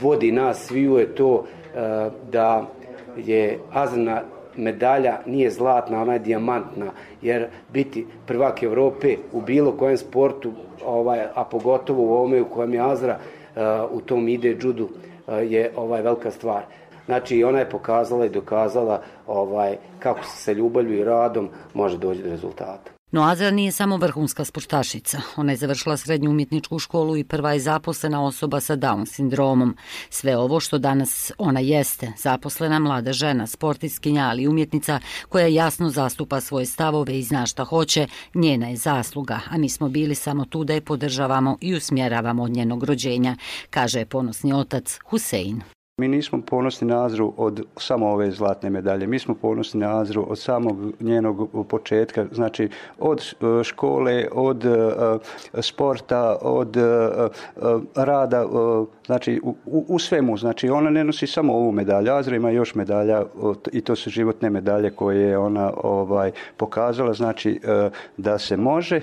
vodi 0.00 0.32
nas 0.32 0.58
sviju 0.66 0.96
je 0.98 1.14
to 1.14 1.44
e, 1.44 2.10
da 2.32 2.66
je 3.16 3.58
azrena 3.72 4.22
medalja 4.56 5.18
nije 5.26 5.50
zlatna, 5.50 6.02
ona 6.02 6.12
je 6.12 6.18
dijamantna, 6.18 6.92
jer 7.22 7.46
biti 7.72 8.06
prvak 8.26 8.62
Evrope 8.62 9.16
u 9.32 9.40
bilo 9.40 9.72
kojem 9.72 9.96
sportu, 9.96 10.52
ovaj, 10.84 11.20
a 11.34 11.44
pogotovo 11.44 12.02
u 12.02 12.12
ovome 12.12 12.40
u 12.40 12.48
kojem 12.48 12.74
je 12.74 12.80
Azra, 12.80 13.18
e, 13.18 13.60
u 13.90 14.00
tom 14.00 14.28
ide 14.28 14.56
judu, 14.62 14.88
e, 15.28 15.34
je 15.34 15.72
ovaj 15.76 16.02
velika 16.02 16.30
stvar. 16.30 16.62
Znači, 17.06 17.44
ona 17.44 17.58
je 17.58 17.70
pokazala 17.70 18.26
i 18.26 18.28
dokazala 18.28 19.02
ovaj, 19.26 19.76
kako 19.98 20.24
se 20.24 20.36
sa 20.36 20.52
ljubavlju 20.52 20.98
i 20.98 21.04
radom 21.04 21.48
može 21.74 21.98
doći 21.98 22.22
do 22.22 22.30
rezultata. 22.30 22.99
No 23.12 23.22
Azra 23.22 23.50
nije 23.50 23.72
samo 23.72 23.96
vrhunska 23.96 24.44
sportašica. 24.44 25.20
Ona 25.36 25.52
je 25.52 25.56
završila 25.56 25.96
srednju 25.96 26.30
umjetničku 26.30 26.78
školu 26.78 27.16
i 27.16 27.24
prva 27.24 27.52
je 27.52 27.60
zaposlena 27.60 28.24
osoba 28.24 28.60
sa 28.60 28.76
Down 28.76 29.06
sindromom. 29.06 29.76
Sve 30.10 30.36
ovo 30.36 30.60
što 30.60 30.78
danas 30.78 31.32
ona 31.38 31.60
jeste, 31.60 32.12
zaposlena 32.16 32.78
mlada 32.78 33.12
žena, 33.12 33.46
sportiskinja, 33.46 34.28
ali 34.28 34.48
umjetnica 34.48 35.00
koja 35.28 35.46
jasno 35.46 35.90
zastupa 35.90 36.40
svoje 36.40 36.66
stavove 36.66 37.18
i 37.18 37.22
zna 37.22 37.46
šta 37.46 37.64
hoće, 37.64 38.06
njena 38.34 38.68
je 38.68 38.76
zasluga, 38.76 39.40
a 39.50 39.58
mi 39.58 39.68
smo 39.68 39.88
bili 39.88 40.14
samo 40.14 40.44
tu 40.44 40.64
da 40.64 40.74
je 40.74 40.80
podržavamo 40.80 41.56
i 41.60 41.74
usmjeravamo 41.74 42.42
od 42.42 42.50
njenog 42.50 42.84
rođenja, 42.84 43.36
kaže 43.70 44.04
ponosni 44.04 44.52
otac 44.52 44.98
Husein. 45.04 45.62
Mi 46.00 46.08
nismo 46.08 46.40
ponosni 46.46 46.86
na 46.88 47.04
Azru 47.04 47.32
od 47.36 47.62
samo 47.76 48.08
ove 48.08 48.30
zlatne 48.30 48.70
medalje. 48.70 49.06
Mi 49.06 49.18
smo 49.18 49.34
ponosni 49.34 49.80
na 49.80 50.00
Azru 50.00 50.26
od 50.28 50.38
samog 50.38 50.76
njenog 51.00 51.66
početka. 51.68 52.26
Znači, 52.32 52.68
od 52.98 53.18
e, 53.20 53.64
škole, 53.64 54.28
od 54.32 54.64
e, 54.64 54.68
e, 55.54 55.62
sporta, 55.62 56.36
od 56.42 56.76
rada, 57.94 58.46
znači, 59.06 59.40
u, 59.44 59.84
u 59.88 59.98
svemu. 59.98 60.36
Znači, 60.36 60.68
ona 60.68 60.90
ne 60.90 61.04
nosi 61.04 61.26
samo 61.26 61.54
ovu 61.54 61.72
medalju. 61.72 62.12
Azra 62.12 62.36
ima 62.36 62.50
još 62.50 62.74
medalja 62.74 63.24
i 63.72 63.80
to 63.80 63.96
su 63.96 64.10
životne 64.10 64.50
medalje 64.50 64.90
koje 64.90 65.20
je 65.20 65.38
ona 65.38 65.72
ovaj 65.82 66.30
pokazala. 66.56 67.12
Znači, 67.12 67.60
da 68.16 68.38
se 68.38 68.56
može 68.56 69.00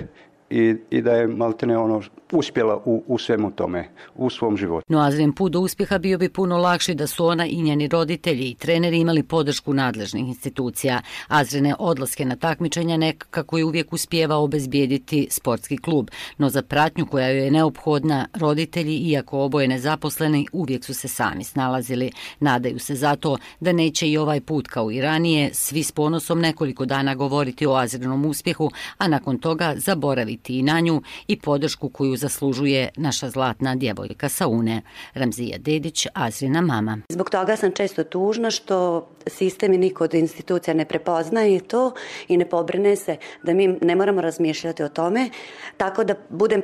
i, 0.49 0.75
i 0.89 1.01
da 1.01 1.11
je 1.11 1.27
maltene 1.27 1.77
ono 1.77 2.01
uspjela 2.31 2.81
u, 2.85 3.03
u 3.07 3.17
svemu 3.17 3.51
tome, 3.51 3.89
u 4.15 4.29
svom 4.29 4.57
životu. 4.57 4.85
No 4.89 4.99
Azrin 4.99 5.33
put 5.33 5.51
do 5.51 5.59
uspjeha 5.59 5.97
bio 5.97 6.17
bi 6.17 6.29
puno 6.29 6.57
lakši 6.57 6.95
da 6.95 7.07
su 7.07 7.25
ona 7.25 7.45
i 7.45 7.61
njeni 7.61 7.87
roditelji 7.87 8.49
i 8.49 8.55
treneri 8.55 8.99
imali 8.99 9.23
podršku 9.23 9.73
nadležnih 9.73 10.27
institucija. 10.27 11.01
Azrine 11.27 11.75
odlaske 11.79 12.25
na 12.25 12.35
takmičenja 12.35 12.97
nekako 12.97 13.57
je 13.57 13.65
uvijek 13.65 13.93
uspjeva 13.93 14.35
obezbijediti 14.35 15.27
sportski 15.31 15.77
klub, 15.77 16.09
no 16.37 16.49
za 16.49 16.61
pratnju 16.61 17.05
koja 17.05 17.27
joj 17.27 17.45
je 17.45 17.51
neophodna, 17.51 18.27
roditelji, 18.33 18.97
iako 18.97 19.39
oboje 19.39 19.67
nezaposleni, 19.67 20.47
uvijek 20.51 20.85
su 20.85 20.93
se 20.93 21.07
sami 21.07 21.43
snalazili. 21.43 22.11
Nadaju 22.39 22.79
se 22.79 22.95
zato 22.95 23.37
da 23.59 23.71
neće 23.71 24.09
i 24.09 24.17
ovaj 24.17 24.41
put 24.41 24.67
kao 24.67 24.91
i 24.91 25.01
ranije 25.01 25.53
svi 25.53 25.83
s 25.83 25.91
ponosom 25.91 26.39
nekoliko 26.39 26.85
dana 26.85 27.15
govoriti 27.15 27.65
o 27.65 27.73
Azrinom 27.73 28.25
uspjehu, 28.25 28.71
a 28.97 29.07
nakon 29.07 29.37
toga 29.37 29.73
zaboraviti 29.77 30.36
i 30.47 30.63
na 30.63 30.79
nju 30.79 31.01
i 31.27 31.39
podršku 31.39 31.89
koju 31.89 32.15
zaslužuje 32.15 32.89
naša 32.95 33.29
zlatna 33.29 33.75
djevojka 33.75 34.29
Saune. 34.29 34.81
Ramzija 35.13 35.57
Dedić, 35.57 36.07
Azrina 36.13 36.61
mama. 36.61 36.97
Zbog 37.09 37.29
toga 37.29 37.55
sam 37.55 37.71
često 37.71 38.03
tužna 38.03 38.51
što 38.51 39.07
sistem 39.27 39.73
i 39.73 39.77
niko 39.77 40.03
od 40.03 40.13
institucija 40.13 40.73
ne 40.73 40.85
prepoznaje 40.85 41.59
to 41.59 41.91
i 42.27 42.37
ne 42.37 42.49
pobrine 42.49 42.95
se 42.95 43.17
da 43.43 43.53
mi 43.53 43.67
ne 43.67 43.95
moramo 43.95 44.21
razmišljati 44.21 44.83
o 44.83 44.89
tome. 44.89 45.29
Tako 45.77 46.03
da 46.03 46.15
budem 46.29 46.61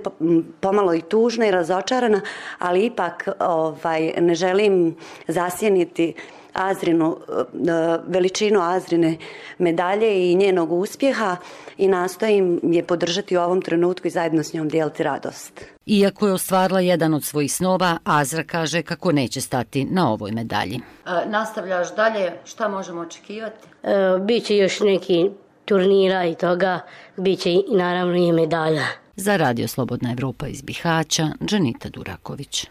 pomalo 0.59 0.93
i 0.93 1.01
tužna 1.01 1.47
i 1.47 1.51
razočarana, 1.51 2.21
ali 2.59 2.85
ipak 2.85 3.27
ovaj, 3.39 4.13
ne 4.21 4.35
želim 4.35 4.95
zasjeniti 5.27 6.13
Azrinu, 6.53 7.17
veličinu 8.07 8.61
Azrine 8.61 9.17
medalje 9.57 10.31
i 10.31 10.35
njenog 10.35 10.71
uspjeha 10.71 11.37
i 11.77 11.87
nastojim 11.87 12.59
je 12.63 12.83
podržati 12.83 13.37
u 13.37 13.41
ovom 13.41 13.61
trenutku 13.61 14.07
i 14.07 14.11
zajedno 14.11 14.43
s 14.43 14.53
njom 14.53 14.69
dijeliti 14.69 15.03
radost. 15.03 15.65
Iako 15.85 16.27
je 16.27 16.33
ostvarila 16.33 16.79
jedan 16.79 17.13
od 17.13 17.23
svojih 17.23 17.53
snova, 17.53 17.97
Azra 18.03 18.43
kaže 18.43 18.81
kako 18.81 19.11
neće 19.11 19.41
stati 19.41 19.85
na 19.85 20.11
ovoj 20.11 20.31
medalji. 20.31 20.75
E, 20.75 21.29
nastavljaš 21.29 21.95
dalje, 21.95 22.31
šta 22.45 22.67
možemo 22.67 23.01
očekivati? 23.01 23.67
E, 23.83 23.89
biće 24.21 24.57
još 24.57 24.79
neki 24.79 25.29
turnira 25.65 26.25
i 26.25 26.35
toga, 26.35 26.79
biće 27.17 27.51
i 27.51 27.63
naravno 27.71 28.15
i 28.15 28.31
medalja. 28.31 28.85
Za 29.15 29.37
Radio 29.37 29.67
Slobodna 29.67 30.11
Evropa 30.11 30.47
iz 30.47 30.61
Bihaća, 30.61 31.27
Džanita 31.45 31.89
Duraković. 31.89 32.67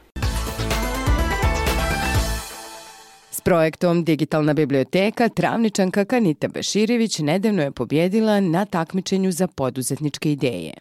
Projektom 3.45 4.05
Digitalna 4.05 4.55
biblioteka 4.55 5.29
Travničanka 5.29 6.05
Kanita 6.05 6.49
Beširević 6.49 7.19
nedavno 7.19 7.63
je 7.63 7.71
pobjedila 7.71 8.41
na 8.41 8.65
takmičenju 8.65 9.33
za 9.33 9.47
poduzetničke 9.47 10.33
ideje. 10.33 10.73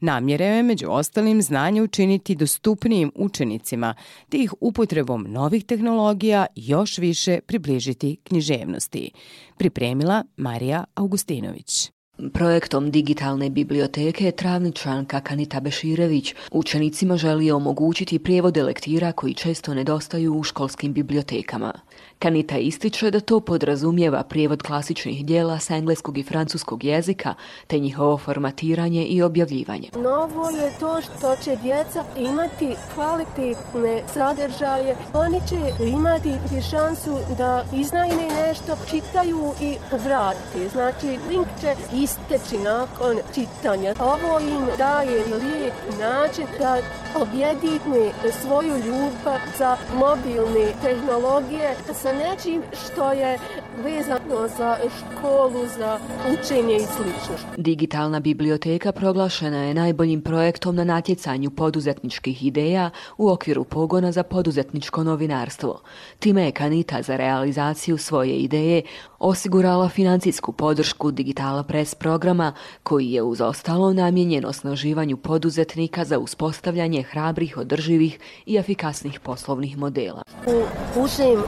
Namjereo 0.00 0.56
je 0.56 0.62
među 0.62 0.86
ostalim 0.90 1.42
znanje 1.42 1.82
učiniti 1.82 2.34
dostupnijim 2.34 3.12
učenicima, 3.14 3.94
te 4.28 4.38
ih 4.38 4.54
upotrebom 4.60 5.26
novih 5.28 5.64
tehnologija 5.64 6.46
još 6.56 6.98
više 6.98 7.40
približiti 7.46 8.16
književnosti. 8.24 9.10
Pripremila 9.56 10.24
Marija 10.36 10.84
Augustinović. 10.94 11.90
Projektom 12.32 12.90
digitalne 12.90 13.50
biblioteke 13.50 14.30
Travničanka 14.30 15.20
Kanita 15.20 15.60
Beširević 15.60 16.34
učenicima 16.50 17.16
želi 17.16 17.50
omogućiti 17.50 18.18
prijevode 18.18 18.62
lektira 18.62 19.12
koji 19.12 19.34
često 19.34 19.74
nedostaju 19.74 20.34
u 20.34 20.42
školskim 20.42 20.92
bibliotekama. 20.92 21.72
Kanita 22.18 22.58
ističe 22.58 23.10
da 23.10 23.20
to 23.20 23.40
podrazumijeva 23.40 24.22
prijevod 24.22 24.62
klasičnih 24.62 25.26
dijela 25.26 25.58
sa 25.58 25.74
engleskog 25.74 26.18
i 26.18 26.22
francuskog 26.22 26.84
jezika, 26.84 27.34
te 27.66 27.78
njihovo 27.78 28.18
formatiranje 28.18 29.04
i 29.04 29.22
objavljivanje. 29.22 29.88
Novo 29.94 30.50
je 30.50 30.72
to 30.80 31.00
što 31.00 31.36
će 31.44 31.56
djeca 31.62 32.04
imati 32.18 32.74
kvalitetne 32.94 34.02
sadržaje. 34.14 34.96
Oni 35.14 35.40
će 35.48 35.84
imati 35.84 36.32
šansu 36.70 37.18
da 37.38 37.64
iznajne 37.74 38.28
nešto, 38.46 38.76
čitaju 38.90 39.52
i 39.60 39.76
vrati. 40.04 40.68
Znači, 40.72 41.06
link 41.06 41.46
će 41.60 41.74
isteći 41.94 42.58
nakon 42.58 43.16
čitanja. 43.34 43.94
Ovo 44.00 44.40
im 44.40 44.66
daje 44.78 45.24
lijep 45.26 45.74
način 46.00 46.46
da 46.58 46.78
objedine 47.20 48.12
svoju 48.42 48.76
ljubav 48.76 49.40
za 49.58 49.76
mobilne 49.94 50.72
tehnologije 50.82 51.76
sa 52.06 52.12
nečim 52.12 52.62
što 52.72 53.12
je 53.12 53.38
vezano 53.84 54.48
za 54.58 54.76
školu, 54.98 55.66
za 55.78 55.98
učenje 56.32 56.76
i 56.76 56.80
sl. 56.80 57.32
Digitalna 57.56 58.20
biblioteka 58.20 58.92
proglašena 58.92 59.62
je 59.62 59.74
najboljim 59.74 60.20
projektom 60.20 60.76
na 60.76 60.84
natjecanju 60.84 61.50
poduzetničkih 61.50 62.44
ideja 62.44 62.90
u 63.18 63.30
okviru 63.30 63.64
pogona 63.64 64.12
za 64.12 64.22
poduzetničko 64.22 65.04
novinarstvo. 65.04 65.80
Time 66.18 66.44
je 66.44 66.52
Kanita 66.52 67.02
za 67.02 67.16
realizaciju 67.16 67.98
svoje 67.98 68.36
ideje 68.36 68.82
osigurala 69.18 69.88
financijsku 69.88 70.52
podršku 70.52 71.10
Digitala 71.10 71.62
Press 71.62 71.94
programa 71.94 72.52
koji 72.82 73.10
je 73.12 73.22
uz 73.22 73.40
ostalo 73.40 73.92
namjenjen 73.92 74.44
osnaživanju 74.44 75.16
poduzetnika 75.16 76.04
za 76.04 76.18
uspostavljanje 76.18 77.02
hrabrih, 77.02 77.56
održivih 77.58 78.18
i 78.46 78.56
efikasnih 78.56 79.20
poslovnih 79.20 79.78
modela. 79.78 80.22
U 80.46 80.62
užem 81.02 81.42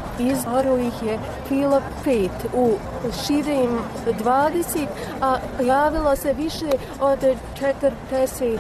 izvoru 0.49 0.79
ih 0.79 1.09
je 1.09 1.19
kilo 1.49 1.81
pet, 2.05 2.53
u 2.55 2.73
širem 3.27 3.79
20, 4.25 4.87
a 5.21 5.37
javilo 5.67 6.17
se 6.17 6.33
više 6.33 6.67
od 7.01 7.19
40 7.21 8.59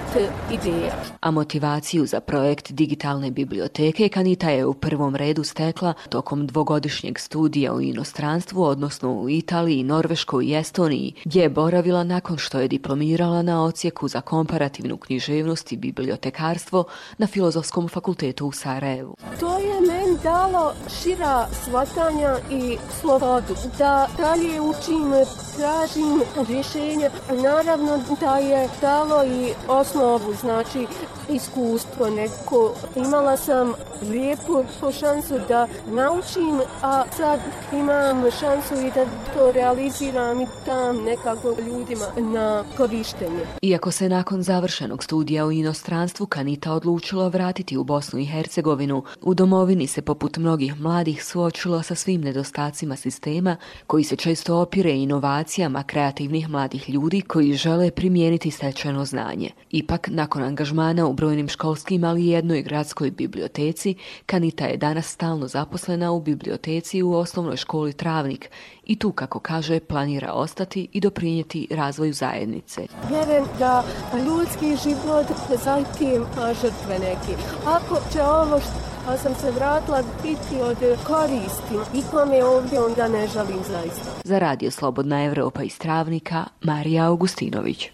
ideja. 0.52 0.92
A 1.20 1.30
motivaciju 1.30 2.06
za 2.06 2.20
projekt 2.20 2.72
digitalne 2.72 3.30
biblioteke 3.30 4.08
Kanita 4.08 4.50
je 4.50 4.66
u 4.66 4.74
prvom 4.74 5.16
redu 5.16 5.44
stekla 5.44 5.94
tokom 6.08 6.46
dvogodišnjeg 6.46 7.18
studija 7.18 7.74
u 7.74 7.80
inostranstvu, 7.80 8.62
odnosno 8.62 9.12
u 9.12 9.30
Italiji, 9.30 9.82
Norveškoj 9.82 10.44
i 10.44 10.54
Estoniji, 10.54 11.12
gdje 11.24 11.42
je 11.42 11.48
boravila 11.48 12.04
nakon 12.04 12.38
što 12.38 12.60
je 12.60 12.68
diplomirala 12.68 13.42
na 13.42 13.64
ocijeku 13.64 14.08
za 14.08 14.20
komparativnu 14.20 14.96
književnost 14.96 15.72
i 15.72 15.76
bibliotekarstvo 15.76 16.84
na 17.18 17.26
Filozofskom 17.26 17.88
fakultetu 17.88 18.46
u 18.46 18.52
Sarajevu. 18.52 19.16
To 19.40 19.58
je 19.58 19.77
dalo 20.22 20.72
šira 21.02 21.46
svatanja 21.64 22.36
i 22.50 22.78
slobodu. 23.00 23.54
Da 23.78 24.08
dalje 24.18 24.60
učim, 24.60 25.12
tražim 25.56 26.22
rješenja. 26.48 27.10
Naravno 27.42 27.98
da 28.20 28.36
je 28.36 28.68
dalo 28.80 29.24
i 29.24 29.52
osnovu, 29.68 30.34
znači 30.40 30.86
iskustvo 31.30 32.10
neko. 32.10 32.74
Imala 32.96 33.36
sam 33.36 33.72
lijepu 34.10 34.64
šansu 35.00 35.34
da 35.48 35.66
naučim, 35.86 36.60
a 36.82 37.04
sad 37.16 37.40
imam 37.72 38.24
šansu 38.40 38.86
i 38.86 38.90
da 38.94 39.04
to 39.34 39.52
realiziram 39.52 40.40
i 40.40 40.46
tam 40.64 41.04
nekako 41.04 41.48
ljudima 41.48 42.06
na 42.16 42.64
korištenje. 42.76 43.46
Iako 43.62 43.90
se 43.90 44.08
nakon 44.08 44.42
završenog 44.42 45.04
studija 45.04 45.46
u 45.46 45.52
inostranstvu 45.52 46.26
Kanita 46.26 46.72
odlučila 46.72 47.28
vratiti 47.28 47.76
u 47.76 47.84
Bosnu 47.84 48.18
i 48.18 48.24
Hercegovinu, 48.24 49.02
u 49.22 49.34
domovini 49.34 49.86
se 49.86 50.02
poput 50.08 50.36
mnogih 50.36 50.80
mladih 50.80 51.24
suočilo 51.24 51.82
sa 51.82 51.94
svim 51.94 52.20
nedostacima 52.20 52.96
sistema 52.96 53.56
koji 53.86 54.04
se 54.04 54.16
često 54.16 54.56
opire 54.56 54.92
inovacijama 54.92 55.82
kreativnih 55.82 56.48
mladih 56.48 56.90
ljudi 56.90 57.20
koji 57.20 57.52
žele 57.52 57.90
primijeniti 57.90 58.50
stečeno 58.50 59.04
znanje. 59.04 59.50
Ipak, 59.70 60.08
nakon 60.10 60.42
angažmana 60.42 61.06
u 61.06 61.12
brojnim 61.12 61.48
školskim, 61.48 62.04
ali 62.04 62.22
i 62.22 62.28
jednoj 62.28 62.62
gradskoj 62.62 63.10
biblioteci, 63.10 63.94
Kanita 64.26 64.64
je 64.64 64.76
danas 64.76 65.06
stalno 65.06 65.48
zaposlena 65.48 66.12
u 66.12 66.20
biblioteci 66.20 67.02
u 67.02 67.12
osnovnoj 67.12 67.56
školi 67.56 67.92
Travnik 67.92 68.50
i 68.84 68.96
tu, 68.96 69.12
kako 69.12 69.38
kaže, 69.38 69.80
planira 69.80 70.32
ostati 70.32 70.88
i 70.92 71.00
doprinijeti 71.00 71.68
razvoju 71.70 72.12
zajednice. 72.12 72.86
Vjerujem 73.08 73.44
da 73.58 73.84
ljudski 74.14 74.66
život 74.66 75.26
zatim 75.64 76.24
žrtve 76.62 76.98
neki. 76.98 77.42
Ako 77.66 77.98
će 78.12 78.22
ovo 78.22 78.60
što 78.60 78.87
pa 79.08 79.16
sam 79.16 79.34
se 79.34 79.50
vratila 79.50 80.02
biti 80.22 80.62
od 80.62 80.76
koristi. 81.06 81.98
I 81.98 82.02
kome 82.10 82.44
ovdje 82.44 82.80
onda 82.80 83.08
ne 83.08 83.28
žalim 83.28 83.58
zaista. 83.70 84.10
Za 84.24 84.38
Radio 84.38 84.70
Slobodna 84.70 85.24
Evropa 85.24 85.62
iz 85.62 85.78
Travnika, 85.78 86.44
Marija 86.62 87.06
Augustinović. 87.06 87.90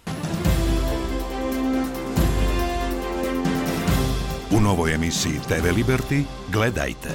U 4.57 4.61
novoj 4.61 4.94
emisiji 4.94 5.33
TV 5.48 5.66
Liberty 5.77 6.22
gledajte. 6.53 7.09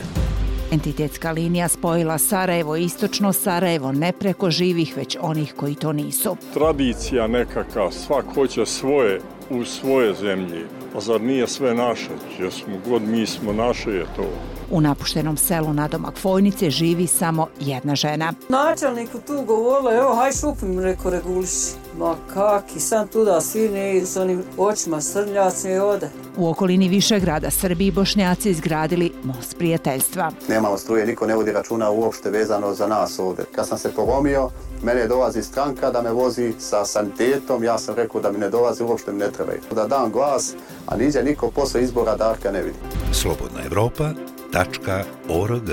Entitetska 0.71 1.31
linija 1.31 1.67
spojila 1.67 2.17
Sarajevo 2.17 2.75
istočno 2.75 3.33
Sarajevo 3.33 3.91
ne 3.91 4.11
preko 4.11 4.51
živih, 4.51 4.97
već 4.97 5.17
onih 5.21 5.53
koji 5.57 5.75
to 5.75 5.93
nisu. 5.93 6.37
Tradicija 6.53 7.27
nekaka, 7.27 7.91
svak 7.91 8.25
hoće 8.33 8.65
svoje 8.65 9.21
u 9.49 9.65
svoje 9.65 10.13
zemlje. 10.13 10.65
A 10.95 10.99
zar 10.99 11.21
nije 11.21 11.47
sve 11.47 11.73
naše? 11.73 12.09
Jesmo 12.39 12.73
god 12.89 13.01
mi 13.01 13.25
smo 13.27 13.53
naše 13.53 13.89
je 13.89 14.05
to. 14.15 14.25
U 14.71 14.81
napuštenom 14.81 15.37
selu 15.37 15.73
na 15.73 15.87
domak 15.87 16.17
Fojnice 16.17 16.69
živi 16.69 17.07
samo 17.07 17.47
jedna 17.59 17.95
žena. 17.95 18.33
Načelniku 18.49 19.19
tu 19.27 19.41
govorila, 19.47 19.95
evo, 19.95 20.15
haj 20.15 20.31
šupim, 20.31 20.79
reko 20.79 21.09
reguliši. 21.09 21.71
Ma 21.97 22.15
kaki, 22.33 22.79
sam 22.79 23.07
tu 23.07 23.25
da 23.25 23.41
svi 23.41 23.69
ne 23.69 24.05
s 24.05 24.17
onim 24.17 24.43
očima 24.57 25.01
srljaci 25.01 25.69
i 25.69 25.77
ode. 25.77 26.09
U 26.37 26.49
okolini 26.49 26.87
više 26.87 27.19
grada 27.19 27.51
Srbiji 27.51 27.87
i 27.87 27.91
Bošnjaci 27.91 28.49
izgradili 28.49 29.11
most 29.23 29.57
prijateljstva. 29.57 30.31
Nemamo 30.49 30.77
struje, 30.77 31.05
niko 31.05 31.27
ne 31.27 31.35
vodi 31.35 31.51
računa 31.51 31.89
uopšte 31.89 32.29
vezano 32.29 32.73
za 32.73 32.87
nas 32.87 33.19
ovde. 33.19 33.43
Kad 33.55 33.67
sam 33.67 33.77
se 33.77 33.91
polomio, 33.91 34.49
mene 34.83 35.07
dolazi 35.07 35.43
stranka 35.43 35.91
da 35.91 36.01
me 36.01 36.11
vozi 36.11 36.53
sa 36.59 36.85
sanitetom, 36.85 37.63
ja 37.63 37.77
sam 37.77 37.95
rekao 37.95 38.21
da 38.21 38.31
mi 38.31 38.37
ne 38.37 38.49
dolazi, 38.49 38.83
uopšte 38.83 39.11
mi 39.11 39.19
ne 39.19 39.31
trebaju. 39.31 39.59
Da 39.75 39.87
dam 39.87 40.11
glas, 40.11 40.53
a 40.89 40.97
niđe 40.97 41.23
niko 41.23 41.51
posle 41.51 41.83
izbora 41.83 42.15
Darka 42.15 42.51
ne 42.51 42.61
vidi. 42.61 42.77
Slobodna 43.13 43.59
Evropa.org 43.65 45.69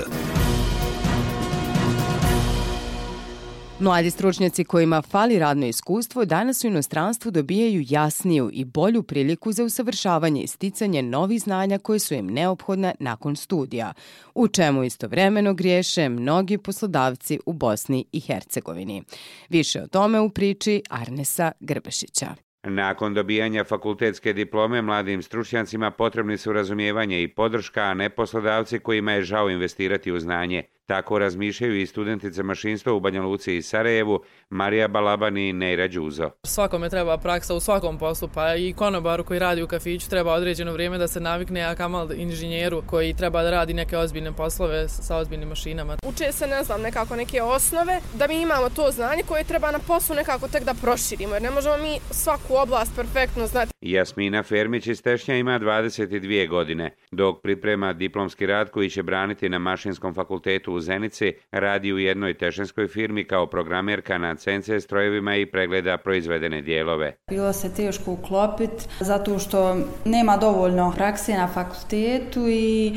Mladi 3.79 4.11
stručnjaci 4.11 4.63
kojima 4.63 5.01
fali 5.01 5.39
radno 5.39 5.67
iskustvo 5.67 6.25
danas 6.25 6.63
u 6.63 6.67
inostranstvu 6.67 7.31
dobijaju 7.31 7.85
jasniju 7.89 8.49
i 8.53 8.65
bolju 8.65 9.03
priliku 9.03 9.51
za 9.51 9.63
usavršavanje 9.63 10.41
i 10.41 10.47
sticanje 10.47 11.01
novih 11.01 11.41
znanja 11.41 11.79
koje 11.79 11.99
su 11.99 12.13
im 12.13 12.27
neophodne 12.27 12.95
nakon 12.99 13.35
studija, 13.35 13.93
u 14.35 14.47
čemu 14.47 14.83
istovremeno 14.83 15.53
griješe 15.53 16.09
mnogi 16.09 16.57
poslodavci 16.57 17.39
u 17.45 17.53
Bosni 17.53 18.05
i 18.11 18.19
Hercegovini. 18.19 19.03
Više 19.49 19.81
o 19.81 19.87
tome 19.87 20.19
u 20.19 20.29
priči 20.29 20.81
Arnesa 20.89 21.51
Grbešića. 21.59 22.46
Nakon 22.63 23.13
dobijanja 23.13 23.63
fakultetske 23.63 24.33
diplome 24.33 24.81
mladim 24.81 25.21
stručnjacima 25.21 25.91
potrebni 25.91 26.37
su 26.37 26.53
razumijevanje 26.53 27.23
i 27.23 27.27
podrška, 27.27 27.81
a 27.81 27.93
ne 27.93 28.09
poslodavci 28.09 28.79
kojima 28.79 29.11
je 29.11 29.23
žao 29.23 29.49
investirati 29.49 30.11
u 30.11 30.19
znanje. 30.19 30.63
Tako 30.87 31.19
razmišljaju 31.19 31.81
i 31.81 31.85
studentice 31.85 32.43
mašinstva 32.43 32.93
u 32.93 32.99
Banja 32.99 33.21
Luci 33.21 33.55
i 33.55 33.61
Sarajevu, 33.61 34.19
Marija 34.49 34.87
Balaban 34.87 35.37
i 35.37 35.53
Nejra 35.53 35.87
Đuzo. 35.87 36.29
Svakome 36.43 36.89
treba 36.89 37.17
praksa 37.17 37.53
u 37.53 37.59
svakom 37.59 37.97
poslu, 37.97 38.29
pa 38.33 38.55
i 38.55 38.73
konobaru 38.73 39.23
koji 39.23 39.39
radi 39.39 39.63
u 39.63 39.67
kafiću 39.67 40.09
treba 40.09 40.33
određeno 40.33 40.73
vrijeme 40.73 40.97
da 40.97 41.07
se 41.07 41.19
navikne, 41.19 41.61
a 41.61 41.75
kamal 41.75 42.11
inženjeru 42.11 42.83
koji 42.85 43.13
treba 43.13 43.43
da 43.43 43.51
radi 43.51 43.73
neke 43.73 43.97
ozbiljne 43.97 44.31
poslove 44.31 44.87
sa 44.87 45.17
ozbiljnim 45.17 45.49
mašinama. 45.49 45.97
Uče 46.05 46.31
se, 46.31 46.47
ne 46.47 46.63
znam, 46.63 46.81
nekako 46.81 47.15
neke 47.15 47.41
osnove, 47.41 47.99
da 48.13 48.27
mi 48.27 48.41
imamo 48.41 48.69
to 48.69 48.91
znanje 48.91 49.23
koje 49.27 49.43
treba 49.43 49.71
na 49.71 49.79
poslu 49.79 50.15
nekako 50.15 50.47
tek 50.47 50.63
da 50.63 50.73
proširimo, 50.81 51.33
jer 51.33 51.41
ne 51.41 51.51
možemo 51.51 51.77
mi 51.77 51.99
svaku 52.11 52.55
oblast 52.55 52.95
perfektno 52.95 53.47
znati. 53.47 53.71
Jasmina 53.81 54.43
Fermić 54.43 54.87
iz 54.87 55.01
Tešnja 55.01 55.35
ima 55.35 55.59
22 55.59 56.49
godine. 56.49 56.95
Dok 57.11 57.41
priprema 57.41 57.93
diplomski 57.93 58.45
rad 58.45 58.69
koji 58.69 58.89
će 58.89 59.03
braniti 59.03 59.49
na 59.49 59.59
Mašinskom 59.59 60.13
fakultetu 60.13 60.76
u 60.77 60.81
Zenici, 60.81 61.33
radi 61.51 61.93
u 61.93 61.99
jednoj 61.99 62.37
tešenskoj 62.37 62.87
firmi 62.87 63.23
kao 63.27 63.45
programerka 63.45 64.17
na 64.17 64.35
CNC 64.35 64.69
strojevima 64.79 65.35
i 65.35 65.45
pregleda 65.45 65.97
proizvedene 65.97 66.61
dijelove. 66.61 67.15
Bilo 67.29 67.53
se 67.53 67.73
teško 67.73 68.11
uklopiti 68.11 68.85
zato 68.99 69.39
što 69.39 69.77
nema 70.05 70.37
dovoljno 70.37 70.93
prakse 70.95 71.33
na 71.33 71.47
fakultetu 71.47 72.47
i 72.47 72.95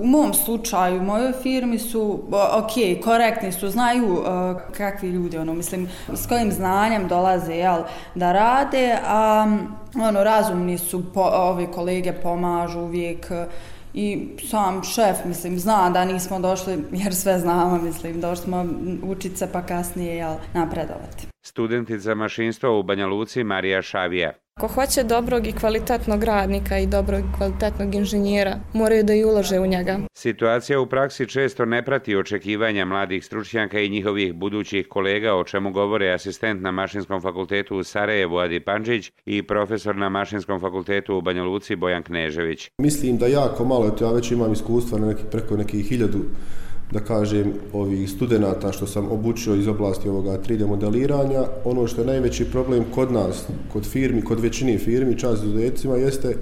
u 0.00 0.06
mom 0.06 0.34
slučaju, 0.34 1.00
u 1.00 1.04
mojoj 1.04 1.32
firmi 1.42 1.78
su 1.78 2.24
ok, 2.32 3.04
korektni 3.04 3.52
su, 3.52 3.68
znaju 3.68 4.12
uh, 4.12 4.26
kakvi 4.76 5.08
ljudi, 5.08 5.38
ono, 5.38 5.54
mislim, 5.54 5.88
s 6.12 6.26
kojim 6.26 6.52
znanjem 6.52 7.08
dolaze 7.08 7.54
jel, 7.54 7.82
da 8.14 8.32
rade, 8.32 8.98
a 9.06 9.46
ono, 10.00 10.24
razumni 10.24 10.78
su, 10.78 11.12
po, 11.12 11.20
ovi 11.20 11.66
kolege 11.66 12.12
pomažu 12.12 12.80
uvijek 12.80 13.26
i 13.94 14.28
sam 14.50 14.82
šef, 14.82 15.24
mislim, 15.24 15.58
zna 15.58 15.90
da 15.90 16.04
nismo 16.04 16.38
došli, 16.38 16.84
jer 16.92 17.14
sve 17.14 17.38
znamo, 17.38 17.78
mislim, 17.78 18.20
došli 18.20 18.44
smo 18.44 18.66
učit 19.02 19.38
se 19.38 19.48
pa 19.52 19.62
kasnije 19.62 20.16
jel, 20.16 20.34
napredovati. 20.54 21.26
Studentica 21.44 22.14
mašinstva 22.14 22.70
u 22.70 22.82
Banja 22.82 23.06
Luci 23.06 23.44
Marija 23.44 23.82
Šavija. 23.82 24.32
Ko 24.60 24.68
hoće 24.68 25.02
dobrog 25.02 25.46
i 25.46 25.52
kvalitetnog 25.52 26.24
radnika 26.24 26.78
i 26.78 26.86
dobrog 26.86 27.20
i 27.20 27.36
kvalitetnog 27.36 27.94
inženjera, 27.94 28.58
moraju 28.72 29.04
da 29.04 29.14
i 29.14 29.24
ulože 29.24 29.60
u 29.60 29.66
njega. 29.66 29.98
Situacija 30.22 30.80
u 30.80 30.86
praksi 30.86 31.26
često 31.26 31.64
ne 31.64 31.84
prati 31.84 32.16
očekivanja 32.16 32.84
mladih 32.84 33.24
stručnjaka 33.24 33.80
i 33.80 33.88
njihovih 33.88 34.34
budućih 34.34 34.86
kolega, 34.88 35.34
o 35.34 35.44
čemu 35.44 35.72
govore 35.72 36.12
asistent 36.12 36.62
na 36.62 36.70
Mašinskom 36.70 37.20
fakultetu 37.20 37.76
u 37.76 37.84
Sarajevu 37.84 38.38
Adi 38.38 38.60
Panđić 38.60 39.12
i 39.26 39.42
profesor 39.42 39.96
na 39.96 40.08
Mašinskom 40.08 40.60
fakultetu 40.60 41.16
u 41.16 41.20
Banja 41.20 41.42
Luci 41.44 41.76
Bojan 41.76 42.02
Knežević. 42.02 42.70
Mislim 42.78 43.18
da 43.18 43.26
jako 43.26 43.64
malo, 43.64 43.96
ja 44.00 44.12
već 44.12 44.30
imam 44.30 44.52
iskustva 44.52 44.98
na 44.98 45.06
neki, 45.06 45.22
preko 45.30 45.56
nekih 45.56 45.88
hiljadu 45.88 46.18
da 46.92 47.00
kažem, 47.00 47.52
ovih 47.72 48.10
studenta 48.10 48.72
što 48.72 48.86
sam 48.86 49.12
obučio 49.12 49.54
iz 49.54 49.68
oblasti 49.68 50.08
ovoga 50.08 50.38
3D 50.38 50.66
modeliranja. 50.66 51.42
Ono 51.64 51.86
što 51.86 52.00
je 52.00 52.06
najveći 52.06 52.44
problem 52.44 52.84
kod 52.94 53.12
nas, 53.12 53.46
kod 53.72 53.86
firmi, 53.86 54.22
kod 54.22 54.40
većini 54.40 54.78
firmi, 54.78 55.18
čast 55.18 55.44
izuzetcima, 55.44 55.96
jeste 55.96 56.36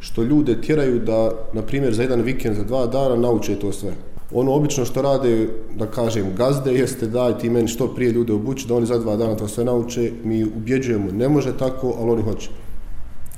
što 0.00 0.22
ljude 0.22 0.60
tjeraju 0.60 0.98
da, 0.98 1.30
na 1.52 1.62
primjer, 1.62 1.94
za 1.94 2.02
jedan 2.02 2.20
vikend, 2.20 2.56
za 2.56 2.64
dva 2.64 2.86
dana 2.86 3.16
nauče 3.16 3.58
to 3.58 3.72
sve. 3.72 3.92
Ono 4.32 4.52
obično 4.52 4.84
što 4.84 5.02
rade, 5.02 5.48
da 5.76 5.86
kažem, 5.86 6.34
gazde, 6.36 6.74
jeste 6.74 7.06
daj 7.06 7.38
ti 7.38 7.50
meni 7.50 7.68
što 7.68 7.88
prije 7.94 8.12
ljude 8.12 8.32
obući, 8.32 8.68
da 8.68 8.74
oni 8.74 8.86
za 8.86 8.98
dva 8.98 9.16
dana 9.16 9.36
to 9.36 9.48
sve 9.48 9.64
nauče. 9.64 10.12
Mi 10.24 10.44
ubjeđujemo, 10.44 11.12
ne 11.12 11.28
može 11.28 11.58
tako, 11.58 11.94
ali 12.00 12.10
oni 12.10 12.22
hoće. 12.22 12.50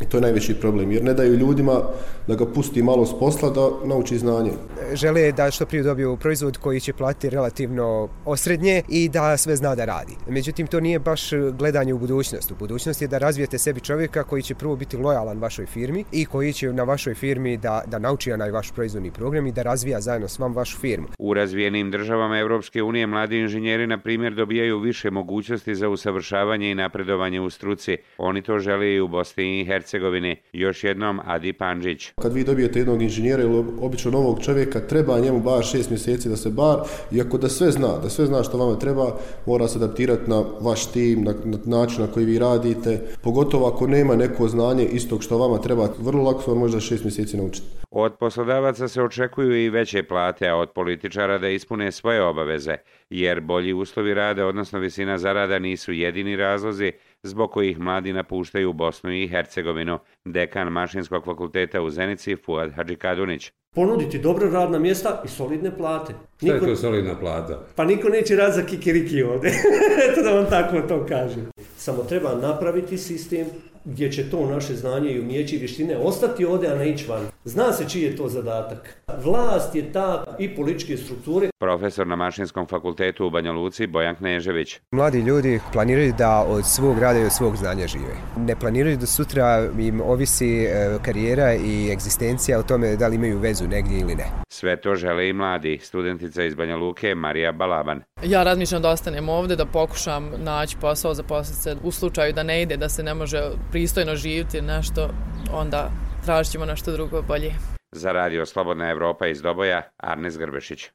I 0.02 0.04
to 0.04 0.16
je 0.16 0.20
najveći 0.20 0.54
problem, 0.54 0.92
jer 0.92 1.04
ne 1.04 1.14
daju 1.14 1.34
ljudima 1.34 1.80
da 2.26 2.34
ga 2.34 2.46
pusti 2.46 2.82
malo 2.82 3.06
s 3.06 3.18
posla 3.18 3.50
da 3.50 3.70
nauči 3.84 4.18
znanje. 4.18 4.50
Žele 4.92 5.32
da 5.32 5.50
što 5.50 5.66
prije 5.66 5.82
dobiju 5.82 6.16
proizvod 6.16 6.58
koji 6.58 6.80
će 6.80 6.92
platiti 6.92 7.30
relativno 7.30 8.08
osrednje 8.24 8.82
i 8.88 9.08
da 9.08 9.36
sve 9.36 9.56
zna 9.56 9.74
da 9.74 9.84
radi. 9.84 10.12
Međutim, 10.28 10.66
to 10.66 10.80
nije 10.80 10.98
baš 10.98 11.30
gledanje 11.58 11.94
u 11.94 11.98
budućnost. 11.98 12.50
U 12.50 12.54
budućnost 12.54 13.02
je 13.02 13.08
da 13.08 13.18
razvijete 13.18 13.58
sebi 13.58 13.80
čovjeka 13.80 14.22
koji 14.22 14.42
će 14.42 14.54
prvo 14.54 14.76
biti 14.76 14.96
lojalan 14.96 15.38
vašoj 15.38 15.66
firmi 15.66 16.04
i 16.12 16.24
koji 16.24 16.52
će 16.52 16.72
na 16.72 16.82
vašoj 16.82 17.14
firmi 17.14 17.56
da, 17.56 17.82
da 17.86 17.98
nauči 17.98 18.32
onaj 18.32 18.50
vaš 18.50 18.72
proizvodni 18.72 19.10
program 19.10 19.46
i 19.46 19.52
da 19.52 19.62
razvija 19.62 20.00
zajedno 20.00 20.28
s 20.28 20.38
vam 20.38 20.54
vašu 20.54 20.78
firmu. 20.78 21.06
U 21.18 21.34
razvijenim 21.34 21.90
državama 21.90 22.38
Evropske 22.38 22.82
unije 22.82 23.06
mladi 23.06 23.38
inženjeri, 23.38 23.86
na 23.86 23.98
primjer, 23.98 24.34
dobijaju 24.34 24.78
više 24.78 25.10
mogućnosti 25.10 25.74
za 25.74 25.88
usavršavanje 25.88 26.70
i 26.70 26.74
napredovanje 26.74 27.40
u 27.40 27.50
struci. 27.50 27.96
Oni 28.18 28.42
to 28.42 28.58
žele 28.58 28.92
i 28.92 29.00
u 29.00 29.08
Bosni 29.08 29.60
i 29.60 29.64
Hercegovini. 29.64 29.91
Hercegovine, 29.92 30.36
još 30.52 30.84
jednom 30.84 31.20
Adi 31.24 31.52
Panđić. 31.52 32.12
Kad 32.22 32.32
vi 32.32 32.44
dobijete 32.44 32.78
jednog 32.78 33.02
inženjera 33.02 33.42
ili 33.42 33.64
obično 33.80 34.10
novog 34.10 34.42
čovjeka, 34.44 34.80
treba 34.80 35.18
njemu 35.18 35.40
bar 35.40 35.64
šest 35.64 35.90
mjeseci 35.90 36.28
da 36.28 36.36
se 36.36 36.50
bar, 36.50 36.78
iako 37.12 37.38
da 37.38 37.48
sve 37.48 37.70
zna, 37.70 37.98
da 38.02 38.10
sve 38.10 38.26
zna 38.26 38.42
što 38.42 38.58
vama 38.58 38.78
treba, 38.78 39.18
mora 39.46 39.68
se 39.68 39.78
adaptirati 39.78 40.30
na 40.30 40.44
vaš 40.60 40.92
tim, 40.92 41.24
na, 41.24 41.34
na 41.44 41.58
način 41.64 42.00
na 42.00 42.06
koji 42.06 42.26
vi 42.26 42.38
radite, 42.38 43.00
pogotovo 43.22 43.66
ako 43.66 43.86
nema 43.86 44.16
neko 44.16 44.48
znanje 44.48 44.84
istog 44.84 45.22
što 45.22 45.38
vama 45.38 45.58
treba, 45.58 45.88
vrlo 45.98 46.22
lako 46.22 46.50
vam 46.50 46.58
možda 46.58 46.80
šest 46.80 47.04
mjeseci 47.04 47.36
naučiti. 47.36 47.66
Od 47.90 48.14
poslodavaca 48.20 48.88
se 48.88 49.02
očekuju 49.02 49.64
i 49.64 49.70
veće 49.70 50.02
plate, 50.02 50.48
a 50.48 50.56
od 50.56 50.70
političara 50.70 51.38
da 51.38 51.48
ispune 51.48 51.92
svoje 51.92 52.22
obaveze, 52.22 52.76
jer 53.10 53.40
bolji 53.40 53.72
uslovi 53.72 54.14
rade, 54.14 54.44
odnosno 54.44 54.78
visina 54.78 55.18
zarada, 55.18 55.58
nisu 55.58 55.92
jedini 55.92 56.36
razlozi 56.36 56.92
zbog 57.22 57.50
kojih 57.50 57.78
mladi 57.78 58.12
napuštaju 58.12 58.72
Bosnu 58.72 59.12
i 59.12 59.28
Hercegovinu, 59.28 59.98
dekan 60.24 60.68
Mašinskog 60.68 61.24
fakulteta 61.24 61.82
u 61.82 61.90
Zenici 61.90 62.36
Fuad 62.36 62.72
Hadžikadunić. 62.72 63.52
Ponuditi 63.74 64.18
dobro 64.18 64.50
radna 64.50 64.78
mjesta 64.78 65.22
i 65.24 65.28
solidne 65.28 65.76
plate. 65.76 66.14
Niko... 66.40 66.56
Šta 66.56 66.66
je 66.66 66.72
to 66.72 66.76
solidna 66.76 67.18
plata? 67.18 67.66
Pa 67.76 67.84
niko 67.84 68.08
neće 68.08 68.36
rad 68.36 68.54
za 68.54 68.62
kikiriki 68.62 69.22
ovde. 69.22 69.48
Eto 70.10 70.22
da 70.22 70.30
vam 70.30 70.46
tako 70.50 70.80
to 70.88 71.06
kažem. 71.06 71.50
Samo 71.76 72.02
treba 72.02 72.34
napraviti 72.34 72.98
sistem 72.98 73.46
gdje 73.84 74.12
će 74.12 74.30
to 74.30 74.46
naše 74.46 74.74
znanje 74.74 75.10
i 75.10 75.20
umjeće 75.20 75.56
i 75.56 75.58
vještine 75.58 75.96
ostati 75.96 76.44
ovde, 76.44 76.68
a 76.68 76.74
ne 76.74 76.90
ići 76.90 77.06
van. 77.08 77.22
Zna 77.44 77.72
se 77.72 77.88
čiji 77.88 78.02
je 78.02 78.16
to 78.16 78.28
zadatak. 78.28 78.96
Vlast 79.24 79.74
je 79.74 79.92
ta 79.92 80.24
i 80.38 80.54
političke 80.56 80.96
strukture. 80.96 81.50
Profesor 81.58 82.06
na 82.06 82.16
Mašinskom 82.16 82.66
fakultetu 82.66 83.26
u 83.26 83.30
Banja 83.30 83.52
Luci, 83.52 83.86
Bojan 83.86 84.16
Knežević. 84.16 84.80
Mladi 84.92 85.20
ljudi 85.20 85.60
planiraju 85.72 86.14
da 86.18 86.44
od 86.48 86.66
svog 86.66 86.98
rada 86.98 87.18
i 87.18 87.24
od 87.24 87.32
svog 87.32 87.56
znanja 87.56 87.86
žive. 87.86 88.14
Ne 88.36 88.56
planiraju 88.60 88.96
da 88.96 89.06
sutra 89.06 89.68
im 89.78 90.00
ovisi 90.00 90.64
e, 90.64 90.98
karijera 91.02 91.54
i 91.54 91.90
egzistencija 91.92 92.58
o 92.58 92.62
tome 92.62 92.96
da 92.96 93.08
li 93.08 93.16
imaju 93.16 93.38
vezu 93.38 93.68
negdje 93.68 94.00
ili 94.00 94.14
ne. 94.14 94.26
Sve 94.48 94.80
to 94.80 94.94
žele 94.94 95.28
i 95.28 95.32
mladi. 95.32 95.78
Studentica 95.82 96.44
iz 96.44 96.54
Banja 96.54 96.76
Luke, 96.76 97.14
Marija 97.14 97.52
Balaban. 97.52 98.02
Ja 98.24 98.42
razmišljam 98.42 98.82
da 98.82 98.90
ostanem 98.90 99.28
ovde, 99.28 99.56
da 99.56 99.66
pokušam 99.66 100.32
naći 100.38 100.76
posao 100.80 101.14
za 101.14 101.22
posljedice. 101.22 101.76
U 101.84 101.90
slučaju 101.90 102.32
da 102.32 102.42
ne 102.42 102.62
ide, 102.62 102.76
da 102.76 102.88
se 102.88 103.02
ne 103.02 103.14
može 103.14 103.42
pristojno 103.72 104.16
živjeti 104.16 104.60
nešto, 104.60 105.08
onda 105.52 105.90
tražit 106.24 106.52
ćemo 106.52 106.64
nešto 106.64 106.92
drugo 106.92 107.22
bolje. 107.22 107.52
Za 107.92 108.12
radio 108.12 108.46
Slobodna 108.46 108.90
Evropa 108.90 109.26
iz 109.26 109.42
Doboja, 109.42 109.82
Arnes 109.96 110.38
Grbešić. 110.38 110.88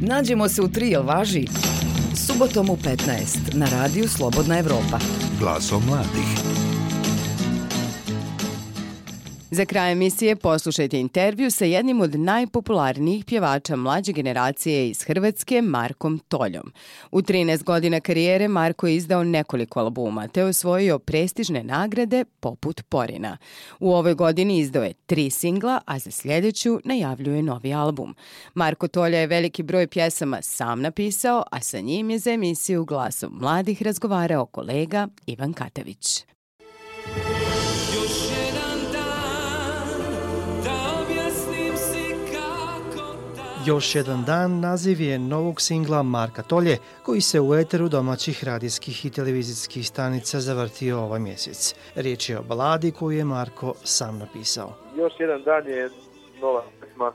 Nađemo 0.00 0.48
se 0.48 0.62
u 0.62 0.68
tri, 0.68 0.88
jel 0.88 1.02
važi? 1.02 1.46
Subotom 2.26 2.70
u 2.70 2.76
15 2.76 3.54
na 3.54 3.66
radiju 3.72 4.08
Slobodna 4.08 4.58
Evropa. 4.58 4.98
Glasom 5.40 5.82
mladih. 5.86 6.69
Za 9.52 9.64
kraj 9.64 9.92
emisije 9.92 10.36
poslušajte 10.36 11.00
intervju 11.00 11.50
sa 11.50 11.64
jednim 11.64 12.00
od 12.00 12.14
najpopularnijih 12.14 13.24
pjevača 13.24 13.76
mlađe 13.76 14.12
generacije 14.12 14.88
iz 14.88 15.02
Hrvatske, 15.02 15.62
Markom 15.62 16.18
Toljom. 16.18 16.72
U 17.10 17.22
13 17.22 17.62
godina 17.62 18.00
karijere 18.00 18.48
Marko 18.48 18.86
je 18.86 18.96
izdao 18.96 19.24
nekoliko 19.24 19.80
albuma 19.80 20.28
te 20.28 20.44
osvojio 20.44 20.98
prestižne 20.98 21.62
nagrade 21.64 22.24
poput 22.40 22.82
Porina. 22.88 23.36
U 23.80 23.92
ovoj 23.92 24.14
godini 24.14 24.58
izdao 24.58 24.84
je 24.84 24.94
tri 25.06 25.30
singla, 25.30 25.80
a 25.86 25.98
za 25.98 26.10
sljedeću 26.10 26.80
najavljuje 26.84 27.42
novi 27.42 27.74
album. 27.74 28.14
Marko 28.54 28.88
Tolja 28.88 29.18
je 29.18 29.26
veliki 29.26 29.62
broj 29.62 29.86
pjesama 29.86 30.42
sam 30.42 30.80
napisao, 30.80 31.42
a 31.50 31.60
sa 31.60 31.80
njim 31.80 32.10
je 32.10 32.18
za 32.18 32.30
emisiju 32.30 32.84
Glasom 32.84 33.38
mladih 33.40 33.82
razgovarao 33.82 34.46
kolega 34.46 35.08
Ivan 35.26 35.52
Katavić. 35.52 36.24
Još 43.66 43.94
jedan 43.94 44.24
dan 44.26 44.60
naziv 44.60 45.00
je 45.00 45.18
novog 45.18 45.60
singla 45.60 46.02
Marka 46.02 46.42
Tolje, 46.42 46.76
koji 47.02 47.20
se 47.20 47.40
u 47.40 47.54
eteru 47.54 47.88
domaćih 47.88 48.44
radijskih 48.44 49.04
i 49.06 49.10
televizijskih 49.10 49.88
stanica 49.88 50.40
zavrtio 50.40 50.98
ovaj 50.98 51.20
mjesec. 51.20 51.74
Riječ 51.94 52.28
je 52.28 52.38
o 52.38 52.42
baladi 52.42 52.92
koju 52.92 53.18
je 53.18 53.24
Marko 53.24 53.74
sam 53.84 54.18
napisao. 54.18 54.72
Još 54.96 55.12
jedan 55.18 55.42
dan 55.42 55.66
je 55.66 55.90
nova 56.40 56.62
pesma, 56.80 57.12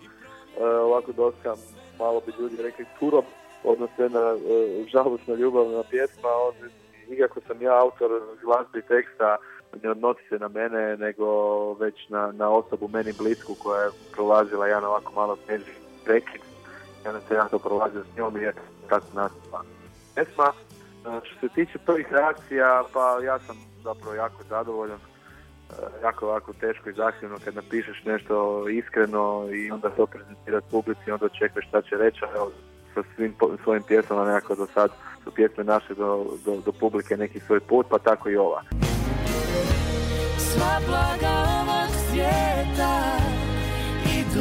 e, 0.60 0.65
ovako 0.65 1.12
dosta, 1.12 1.55
malo 1.99 2.21
bi 2.25 2.34
ljudi 2.39 2.55
rekli, 2.62 2.86
turo, 2.99 3.23
odnosno 3.63 4.03
jedna 4.03 4.19
e, 4.19 4.38
žalostna 4.91 5.36
ljubavna 5.36 5.84
pjesma, 5.89 6.29
on, 6.29 6.69
nikako 7.10 7.39
sam 7.47 7.62
ja 7.62 7.81
autor 7.81 8.10
glazbe 8.43 8.79
i 8.79 8.88
teksta, 8.88 9.38
ne 9.84 9.91
odnosi 9.91 10.21
se 10.29 10.36
na 10.39 10.47
mene, 10.47 10.97
nego 10.97 11.25
već 11.73 12.10
na, 12.10 12.31
na 12.31 12.49
osobu 12.49 12.88
meni 12.88 13.13
blisku 13.17 13.55
koja 13.63 13.81
je 13.81 13.91
prolazila 14.12 14.67
jedan 14.67 14.86
ovako 14.86 15.13
malo 15.15 15.38
teži 15.47 15.84
prekid 16.05 16.41
ja 17.05 17.11
ne 17.11 17.19
sam 17.27 17.37
ja 17.37 17.47
to 17.47 17.59
prolazio 17.59 18.03
s 18.03 18.17
njom 18.17 18.37
i 18.37 18.41
je 18.41 18.53
tako 18.89 19.05
nastupa 19.13 19.61
pesma. 20.15 20.53
E, 20.53 21.19
što 21.23 21.39
se 21.39 21.53
tiče 21.55 21.77
prvih 21.85 22.07
reakcija, 22.11 22.83
pa 22.93 23.19
ja 23.23 23.39
sam 23.39 23.55
zapravo 23.83 24.15
jako 24.15 24.43
zadovoljan. 24.49 24.99
E, 24.99 25.73
jako, 26.03 26.33
jako 26.33 26.53
teško 26.53 26.89
i 26.89 26.93
zahtjevno 26.93 27.37
kad 27.45 27.55
napišeš 27.55 28.03
nešto 28.05 28.65
iskreno 28.69 29.47
i 29.53 29.71
onda 29.71 29.89
to 29.89 30.05
prezentirati 30.05 30.67
publici, 30.71 31.11
onda 31.11 31.25
očekuješ 31.25 31.67
šta 31.67 31.81
će 31.81 31.95
reći, 31.95 32.19
evo, 32.35 32.51
sa 32.93 33.03
svim 33.15 33.35
svojim 33.63 33.83
pjesmama 33.83 34.25
nekako 34.25 34.55
do 34.55 34.67
sad 34.73 34.91
su 35.23 35.31
pjesme 35.31 35.63
naše 35.63 35.93
do, 35.93 36.25
do, 36.45 36.61
do 36.65 36.71
publike 36.71 37.17
neki 37.17 37.39
svoj 37.39 37.59
put, 37.59 37.87
pa 37.89 37.97
tako 37.99 38.29
i 38.29 38.37
ova. 38.37 38.61
Sva 40.37 40.79
blaga 40.87 41.33
ovog 41.61 41.89
svijeta 42.09 43.35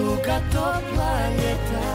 ka 0.02 0.38
topla 0.52 1.12
ljeta 1.36 1.94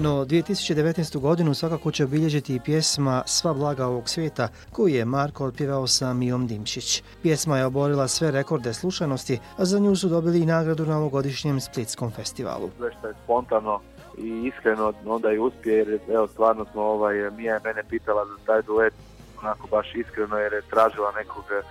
No, 0.00 0.24
2019. 0.24 1.20
godinu 1.20 1.54
svakako 1.54 1.90
će 1.90 2.04
obilježiti 2.04 2.54
i 2.54 2.60
pjesma 2.60 3.22
Sva 3.26 3.52
blaga 3.54 3.86
ovog 3.86 4.08
svijeta, 4.08 4.48
koju 4.72 4.94
je 4.94 5.04
Marko 5.04 5.44
otpjevao 5.44 5.86
sa 5.86 6.12
Mijom 6.12 6.46
Dimšić. 6.46 7.02
Pjesma 7.22 7.58
je 7.58 7.64
oborila 7.64 8.08
sve 8.08 8.30
rekorde 8.30 8.74
slušanosti, 8.74 9.38
a 9.56 9.64
za 9.64 9.78
nju 9.78 9.96
su 9.96 10.08
dobili 10.08 10.40
i 10.40 10.46
nagradu 10.46 10.86
na 10.86 10.98
ovogodišnjem 10.98 11.60
Splitskom 11.60 12.10
festivalu. 12.10 12.70
Sve 12.76 12.90
što 12.98 13.08
je 13.08 13.14
spontano 13.24 13.80
i 14.18 14.50
iskreno 14.54 14.92
onda 15.06 15.32
i 15.32 15.38
uspije, 15.38 15.76
jer 15.76 16.00
evo, 16.08 16.26
stvarno 16.26 16.66
smo, 16.72 16.82
ovaj, 16.82 17.30
Mija 17.30 17.54
je 17.54 17.60
mene 17.64 17.82
pitala 17.90 18.24
za 18.24 18.46
taj 18.46 18.62
duet, 18.62 18.94
onako 19.42 19.66
baš 19.66 19.94
iskreno, 19.94 20.38
jer 20.38 20.52
je 20.52 20.62
tražila 20.70 21.12
nekog 21.12 21.44
e, 21.50 21.62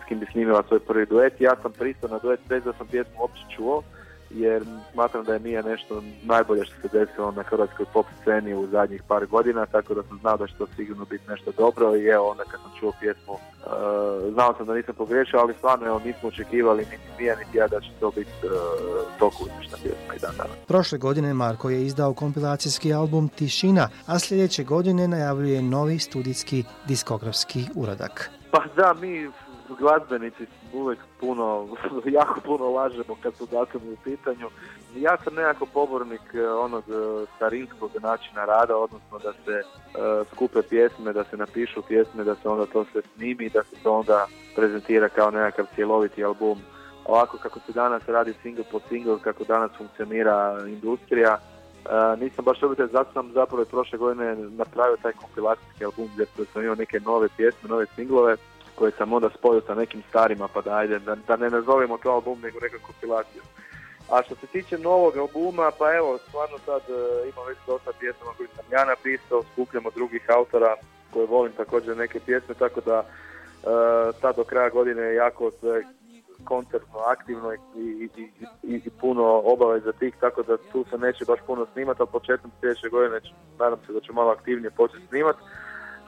s 0.00 0.08
kim 0.08 0.18
bi 0.18 0.26
snimila 0.32 0.62
svoj 0.68 0.80
prvi 0.80 1.06
duet. 1.06 1.40
Ja 1.40 1.56
sam 1.62 1.72
pristao 1.72 2.10
na 2.10 2.18
duet 2.18 2.40
bez 2.48 2.64
da 2.64 2.72
sam 2.72 2.86
pjesmu 2.86 3.20
uopće 3.20 3.42
čuo, 3.56 3.82
jer 4.30 4.64
smatram 4.92 5.24
da 5.24 5.32
je 5.32 5.38
Mija 5.38 5.62
nešto 5.62 6.02
najbolje 6.22 6.64
što 6.64 6.74
se 6.80 6.98
desilo 6.98 7.30
na 7.30 7.42
hrvatskoj 7.42 7.86
pop 7.92 8.06
sceni 8.22 8.54
u 8.54 8.66
zadnjih 8.66 9.02
par 9.08 9.26
godina, 9.26 9.66
tako 9.66 9.94
da 9.94 10.02
sam 10.02 10.18
znao 10.18 10.36
da 10.36 10.46
će 10.46 10.54
to 10.58 10.66
sigurno 10.76 11.04
biti 11.04 11.24
nešto 11.28 11.52
dobro 11.58 11.96
i 11.96 12.06
evo 12.06 12.30
onda 12.30 12.44
kad 12.44 12.60
sam 12.60 12.70
čuo 12.80 12.92
pjesmu, 13.00 13.32
uh, 13.32 14.32
znao 14.32 14.54
sam 14.56 14.66
da 14.66 14.74
nisam 14.74 14.94
pogriješio, 14.94 15.38
ali 15.38 15.54
stvarno 15.54 15.86
evo 15.86 16.00
nismo 16.04 16.28
očekivali 16.28 16.84
niti 16.84 17.08
Mija 17.18 17.36
niti 17.36 17.58
ja 17.58 17.68
da 17.68 17.80
će 17.80 17.90
to 18.00 18.10
biti 18.10 18.30
uh, 18.44 18.52
toliko 19.18 19.44
uspješna 19.44 19.78
pjesma 19.82 20.14
i 20.16 20.18
dan 20.18 20.34
danas. 20.36 20.56
Prošle 20.66 20.98
godine 20.98 21.34
Marko 21.34 21.70
je 21.70 21.86
izdao 21.86 22.14
kompilacijski 22.14 22.94
album 22.94 23.28
Tišina, 23.28 23.88
a 24.06 24.18
sljedeće 24.18 24.64
godine 24.64 25.08
najavljuje 25.08 25.62
novi 25.62 25.98
studijski 25.98 26.64
diskografski 26.88 27.64
uradak. 27.74 28.30
Pa 28.50 28.64
da, 28.76 28.94
mi 29.00 29.30
glazbenici 29.78 30.46
uvek 30.72 30.98
puno, 31.20 31.68
jako 32.18 32.40
puno 32.40 32.70
lažemo 32.70 33.16
kad 33.22 33.34
su 33.34 33.46
datumi 33.46 33.92
u 33.92 33.96
pitanju. 34.04 34.48
Ja 34.96 35.16
sam 35.24 35.34
nekako 35.34 35.66
pobornik 35.66 36.34
e, 36.34 36.48
onog 36.48 36.84
e, 36.88 37.26
starinskog 37.36 37.90
načina 38.02 38.44
rada, 38.44 38.76
odnosno 38.76 39.18
da 39.18 39.32
se 39.32 39.62
uh, 39.62 40.26
skupe 40.32 40.62
pjesme, 40.62 41.12
da 41.12 41.24
se 41.24 41.36
napišu 41.36 41.82
pjesme, 41.82 42.24
da 42.24 42.34
se 42.34 42.48
onda 42.48 42.66
to 42.66 42.84
sve 42.92 43.02
snimi, 43.14 43.48
da 43.48 43.62
se 43.62 43.76
to 43.82 43.92
onda 43.92 44.26
prezentira 44.56 45.08
kao 45.08 45.30
nekakav 45.30 45.66
cjeloviti 45.74 46.24
album. 46.24 46.58
Ovako 47.04 47.38
kako 47.38 47.60
se 47.60 47.72
danas 47.72 48.02
radi 48.06 48.34
single 48.42 48.64
po 48.72 48.80
single, 48.88 49.18
kako 49.22 49.44
danas 49.44 49.70
funkcionira 49.78 50.58
industrija, 50.66 51.38
Uh, 51.78 52.20
nisam 52.20 52.44
baš 52.44 52.62
ljubitelj, 52.62 52.88
zato 52.92 53.12
sam 53.12 53.32
zapravo 53.32 53.62
i 53.62 53.66
prošle 53.66 53.98
godine 53.98 54.36
napravio 54.36 54.96
taj 55.02 55.12
kompilacijski 55.12 55.84
album 55.84 56.08
gdje 56.14 56.26
sam 56.52 56.62
imao 56.62 56.74
neke 56.74 57.00
nove 57.00 57.28
pjesme, 57.36 57.68
nove 57.68 57.86
singlove 57.96 58.36
koje 58.78 58.92
sam 58.98 59.12
onda 59.12 59.28
spojio 59.38 59.62
sa 59.66 59.74
nekim 59.74 60.02
starima, 60.08 60.48
pa 60.54 60.60
da 60.60 60.76
ajde, 60.76 60.98
da, 60.98 61.14
da 61.14 61.36
ne 61.36 61.50
nazovemo 61.50 61.98
to 61.98 62.10
album, 62.10 62.40
nego 62.42 62.58
neka 62.60 62.78
kompilacija. 62.86 63.42
A 64.10 64.22
što 64.22 64.34
se 64.34 64.46
tiče 64.46 64.78
novog 64.78 65.16
albuma, 65.16 65.70
pa 65.78 65.94
evo, 65.94 66.18
stvarno 66.18 66.58
sad 66.58 66.82
e, 66.88 67.28
ima 67.28 67.42
već 67.48 67.58
dosta 67.66 67.90
pjesama 68.00 68.30
koje 68.36 68.48
sam 68.56 68.64
ja 68.72 68.84
napisao, 68.84 69.42
skupljam 69.52 69.86
od 69.86 69.94
drugih 69.94 70.24
autora 70.36 70.76
koje 71.12 71.26
volim 71.26 71.52
također 71.52 71.96
neke 71.96 72.20
pjesme, 72.20 72.54
tako 72.54 72.80
da 72.80 72.98
e, 72.98 73.04
sad 74.20 74.36
do 74.36 74.44
kraja 74.44 74.68
godine 74.70 75.02
je 75.02 75.14
jako 75.14 75.50
sve 75.60 75.82
koncertno, 76.44 76.98
aktivno 76.98 77.52
i, 77.52 77.58
i, 77.76 78.08
i, 78.62 78.74
i 78.86 78.90
puno 79.00 79.42
obaveza 79.44 79.92
tih, 79.92 80.14
tako 80.20 80.42
da 80.42 80.56
tu 80.72 80.84
se 80.90 80.98
neće 80.98 81.24
baš 81.24 81.40
puno 81.46 81.66
snimati, 81.72 82.02
ali 82.02 82.10
početkom 82.12 82.50
sljedeće 82.60 82.88
godine 82.88 83.20
nadam 83.58 83.78
se 83.86 83.92
da 83.92 84.00
ću 84.00 84.12
malo 84.12 84.30
aktivnije 84.30 84.70
početi 84.70 85.06
snimati. 85.06 85.38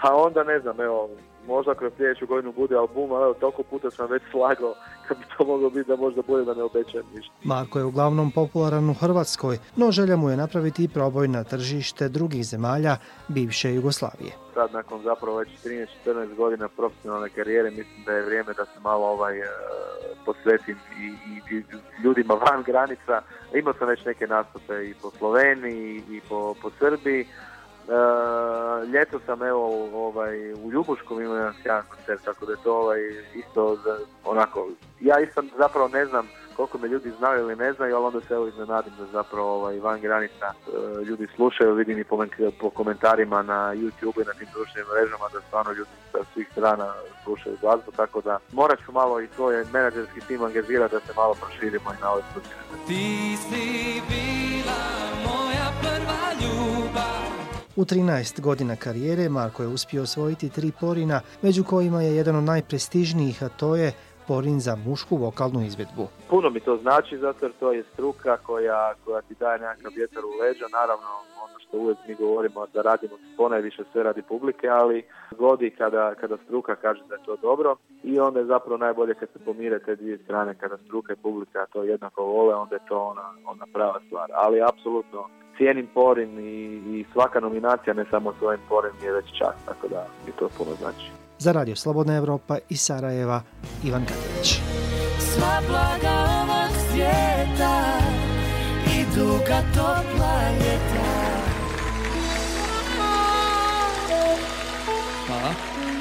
A 0.00 0.16
onda 0.16 0.44
ne 0.44 0.60
znam, 0.60 0.80
evo, 0.80 1.10
možda 1.46 1.74
kroz 1.74 1.92
sljedeću 1.96 2.26
godinu 2.26 2.52
bude 2.52 2.76
album, 2.76 3.12
ali 3.12 3.34
toliko 3.40 3.62
puta 3.62 3.90
sam 3.90 4.10
već 4.10 4.22
slagao 4.30 4.74
kad 5.08 5.18
bi 5.18 5.24
to 5.38 5.44
moglo 5.44 5.70
biti 5.70 5.88
da 5.88 5.96
možda 5.96 6.22
bude 6.22 6.44
da 6.44 6.54
ne 6.54 6.62
obećajem 6.62 7.06
ništa. 7.14 7.32
Marko 7.44 7.78
je 7.78 7.84
uglavnom 7.84 8.30
popularan 8.30 8.90
u 8.90 8.94
Hrvatskoj, 8.94 9.58
no 9.76 9.90
želja 9.92 10.16
mu 10.16 10.30
je 10.30 10.36
napraviti 10.36 10.88
proboj 10.88 11.28
na 11.28 11.44
tržište 11.44 12.08
drugih 12.08 12.44
zemalja 12.44 12.96
bivše 13.28 13.74
Jugoslavije. 13.74 14.32
Sad 14.54 14.72
nakon 14.72 15.02
zapravo 15.02 15.36
već 15.36 15.48
13-14 15.64 16.34
godina 16.34 16.68
profesionalne 16.68 17.28
karijere 17.28 17.70
mislim 17.70 18.04
da 18.06 18.12
je 18.12 18.22
vrijeme 18.22 18.52
da 18.52 18.64
se 18.64 18.80
malo 18.80 19.06
ovaj 19.06 19.38
uh, 19.38 19.46
posvetim 20.24 20.76
i, 21.00 21.06
i, 21.06 21.56
i 21.56 21.62
ljudima 22.04 22.34
van 22.34 22.62
granica. 22.62 23.22
Imao 23.54 23.74
sam 23.78 23.88
već 23.88 24.04
neke 24.04 24.26
nastupe 24.26 24.90
i 24.90 24.94
po 25.02 25.10
Sloveniji 25.10 26.02
i 26.10 26.20
po, 26.28 26.54
po 26.62 26.70
Srbiji. 26.78 27.26
Uh, 27.88 28.88
ljeto 28.92 29.20
sam 29.26 29.42
evo 29.42 29.88
ovaj, 30.06 30.52
u 30.52 30.70
Ljubuškom 30.70 31.20
imao 31.20 31.36
jedan 31.36 31.54
sjajan 31.62 31.84
koncert, 31.88 32.24
tako 32.24 32.46
da 32.46 32.52
je 32.52 32.58
to 32.64 32.76
ovaj, 32.76 33.00
isto 33.34 33.76
za, 33.84 33.98
onako, 34.24 34.68
ja 35.00 35.20
isto 35.20 35.42
zapravo 35.58 35.88
ne 35.88 36.06
znam 36.06 36.28
koliko 36.56 36.78
me 36.78 36.88
ljudi 36.88 37.10
znaju 37.18 37.40
ili 37.40 37.56
ne 37.56 37.72
znaju, 37.72 37.96
ali 37.96 38.04
onda 38.04 38.20
se 38.20 38.34
evo 38.34 38.46
iznenadim 38.46 38.92
da 38.98 39.06
zapravo 39.06 39.54
ovaj, 39.54 39.80
van 39.80 40.00
granica 40.00 40.46
uh, 40.52 41.06
ljudi 41.06 41.26
slušaju, 41.36 41.74
vidim 41.74 41.98
i 41.98 42.04
po, 42.04 42.24
po 42.60 42.70
komentarima 42.70 43.42
na 43.42 43.74
YouTube 43.74 44.22
i 44.22 44.26
na 44.26 44.32
tim 44.32 44.48
društvenim 44.54 44.88
mrežama 44.92 45.26
da 45.32 45.40
stvarno 45.40 45.72
ljudi 45.72 45.90
sa 46.12 46.18
svih 46.32 46.48
strana 46.52 46.92
slušaju 47.24 47.56
glazbu, 47.60 47.92
tako 47.96 48.20
da 48.20 48.38
morat 48.52 48.78
ću 48.84 48.92
malo 48.92 49.20
i 49.20 49.28
svoj 49.36 49.64
menadžerski 49.72 50.20
tim 50.20 50.42
angažirati 50.42 50.94
da 50.94 51.00
se 51.00 51.12
malo 51.16 51.34
proširimo 51.34 51.92
i 51.92 52.00
na 52.02 52.10
ove 52.12 52.22
slučaj. 52.32 52.52
Ti 52.86 53.36
si 53.36 54.02
bila 54.08 54.82
moja 55.24 55.68
prva 55.82 56.24
ljubav 56.40 57.29
U 57.80 57.84
13 57.84 58.40
godina 58.40 58.76
karijere 58.76 59.28
Marko 59.28 59.62
je 59.62 59.68
uspio 59.68 60.02
osvojiti 60.02 60.48
tri 60.48 60.72
porina, 60.80 61.20
među 61.42 61.64
kojima 61.64 62.02
je 62.02 62.16
jedan 62.16 62.36
od 62.36 62.44
najprestižnijih, 62.44 63.42
a 63.42 63.48
to 63.48 63.76
je 63.76 63.92
porin 64.28 64.60
za 64.60 64.76
mušku 64.86 65.16
vokalnu 65.16 65.60
izvedbu. 65.62 66.08
Puno 66.30 66.50
mi 66.50 66.60
to 66.60 66.76
znači, 66.76 67.18
zato 67.18 67.44
jer 67.44 67.52
to 67.60 67.72
je 67.72 67.84
struka 67.92 68.36
koja, 68.36 68.94
koja 69.04 69.20
ti 69.20 69.34
daje 69.40 69.58
nekakav 69.58 69.92
vjetar 69.96 70.24
u 70.24 70.32
leđa. 70.40 70.66
Naravno, 70.72 71.10
ono 71.44 71.58
što 71.58 71.76
uvijek 71.78 71.98
mi 72.08 72.14
govorimo 72.14 72.66
da 72.74 72.82
radimo 72.82 73.14
ponajviše 73.36 73.82
sve 73.92 74.02
radi 74.02 74.22
publike, 74.22 74.68
ali 74.68 75.04
godi 75.38 75.70
kada, 75.70 76.14
kada 76.14 76.36
struka 76.44 76.74
kaže 76.76 77.02
da 77.08 77.14
je 77.14 77.24
to 77.24 77.36
dobro 77.36 77.76
i 78.02 78.20
onda 78.20 78.40
je 78.40 78.46
zapravo 78.46 78.76
najbolje 78.76 79.14
kad 79.14 79.28
se 79.32 79.38
pomire 79.38 79.78
te 79.78 79.96
dvije 79.96 80.18
strane, 80.18 80.54
kada 80.54 80.76
struka 80.78 81.12
i 81.12 81.22
publika 81.22 81.66
to 81.72 81.82
jednako 81.82 82.24
vole, 82.24 82.54
onda 82.54 82.74
je 82.74 82.86
to 82.88 82.98
ona, 82.98 83.34
ona 83.46 83.66
prava 83.72 84.00
stvar. 84.06 84.30
Ali 84.34 84.62
apsolutno 84.62 85.28
cijenim 85.60 85.86
Porin 85.94 86.38
i, 86.38 86.64
i 86.98 87.04
svaka 87.12 87.40
nominacija, 87.40 87.94
ne 87.94 88.04
samo 88.10 88.34
svojim 88.38 88.60
Porin, 88.68 88.92
je 89.02 89.12
već 89.12 89.26
čast, 89.38 89.58
tako 89.64 89.88
da 89.88 90.06
mi 90.26 90.32
to 90.32 90.48
puno 90.58 90.70
znači. 90.80 91.06
Za 91.38 91.52
Radio 91.52 91.76
Slobodna 91.76 92.16
Evropa 92.16 92.58
i 92.68 92.76
Sarajeva, 92.76 93.42
Ivan 93.84 94.04
Katanić. 94.04 94.60
Sva 95.18 95.56
blaga 95.68 96.16
ovog 96.42 96.72
svijeta 96.90 97.76
idu 99.00 99.28
ka 99.46 99.60
topla 99.74 100.34
ljeta. 100.60 101.10
Hvala. 105.26 105.99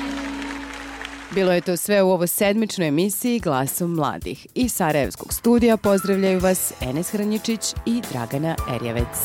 Bilo 1.31 1.51
je 1.51 1.61
to 1.61 1.77
sve 1.77 2.03
u 2.03 2.11
ovo 2.11 2.27
sedmičnoj 2.27 2.87
emisiji 2.87 3.39
Glasom 3.39 3.93
mladih. 3.93 4.47
Iz 4.55 4.73
Sarajevskog 4.73 5.33
studija 5.33 5.77
pozdravljaju 5.77 6.39
vas 6.39 6.73
Enes 6.81 7.11
Hranjičić 7.11 7.73
i 7.85 8.01
Dragana 8.11 8.55
Erjevec. 8.75 9.17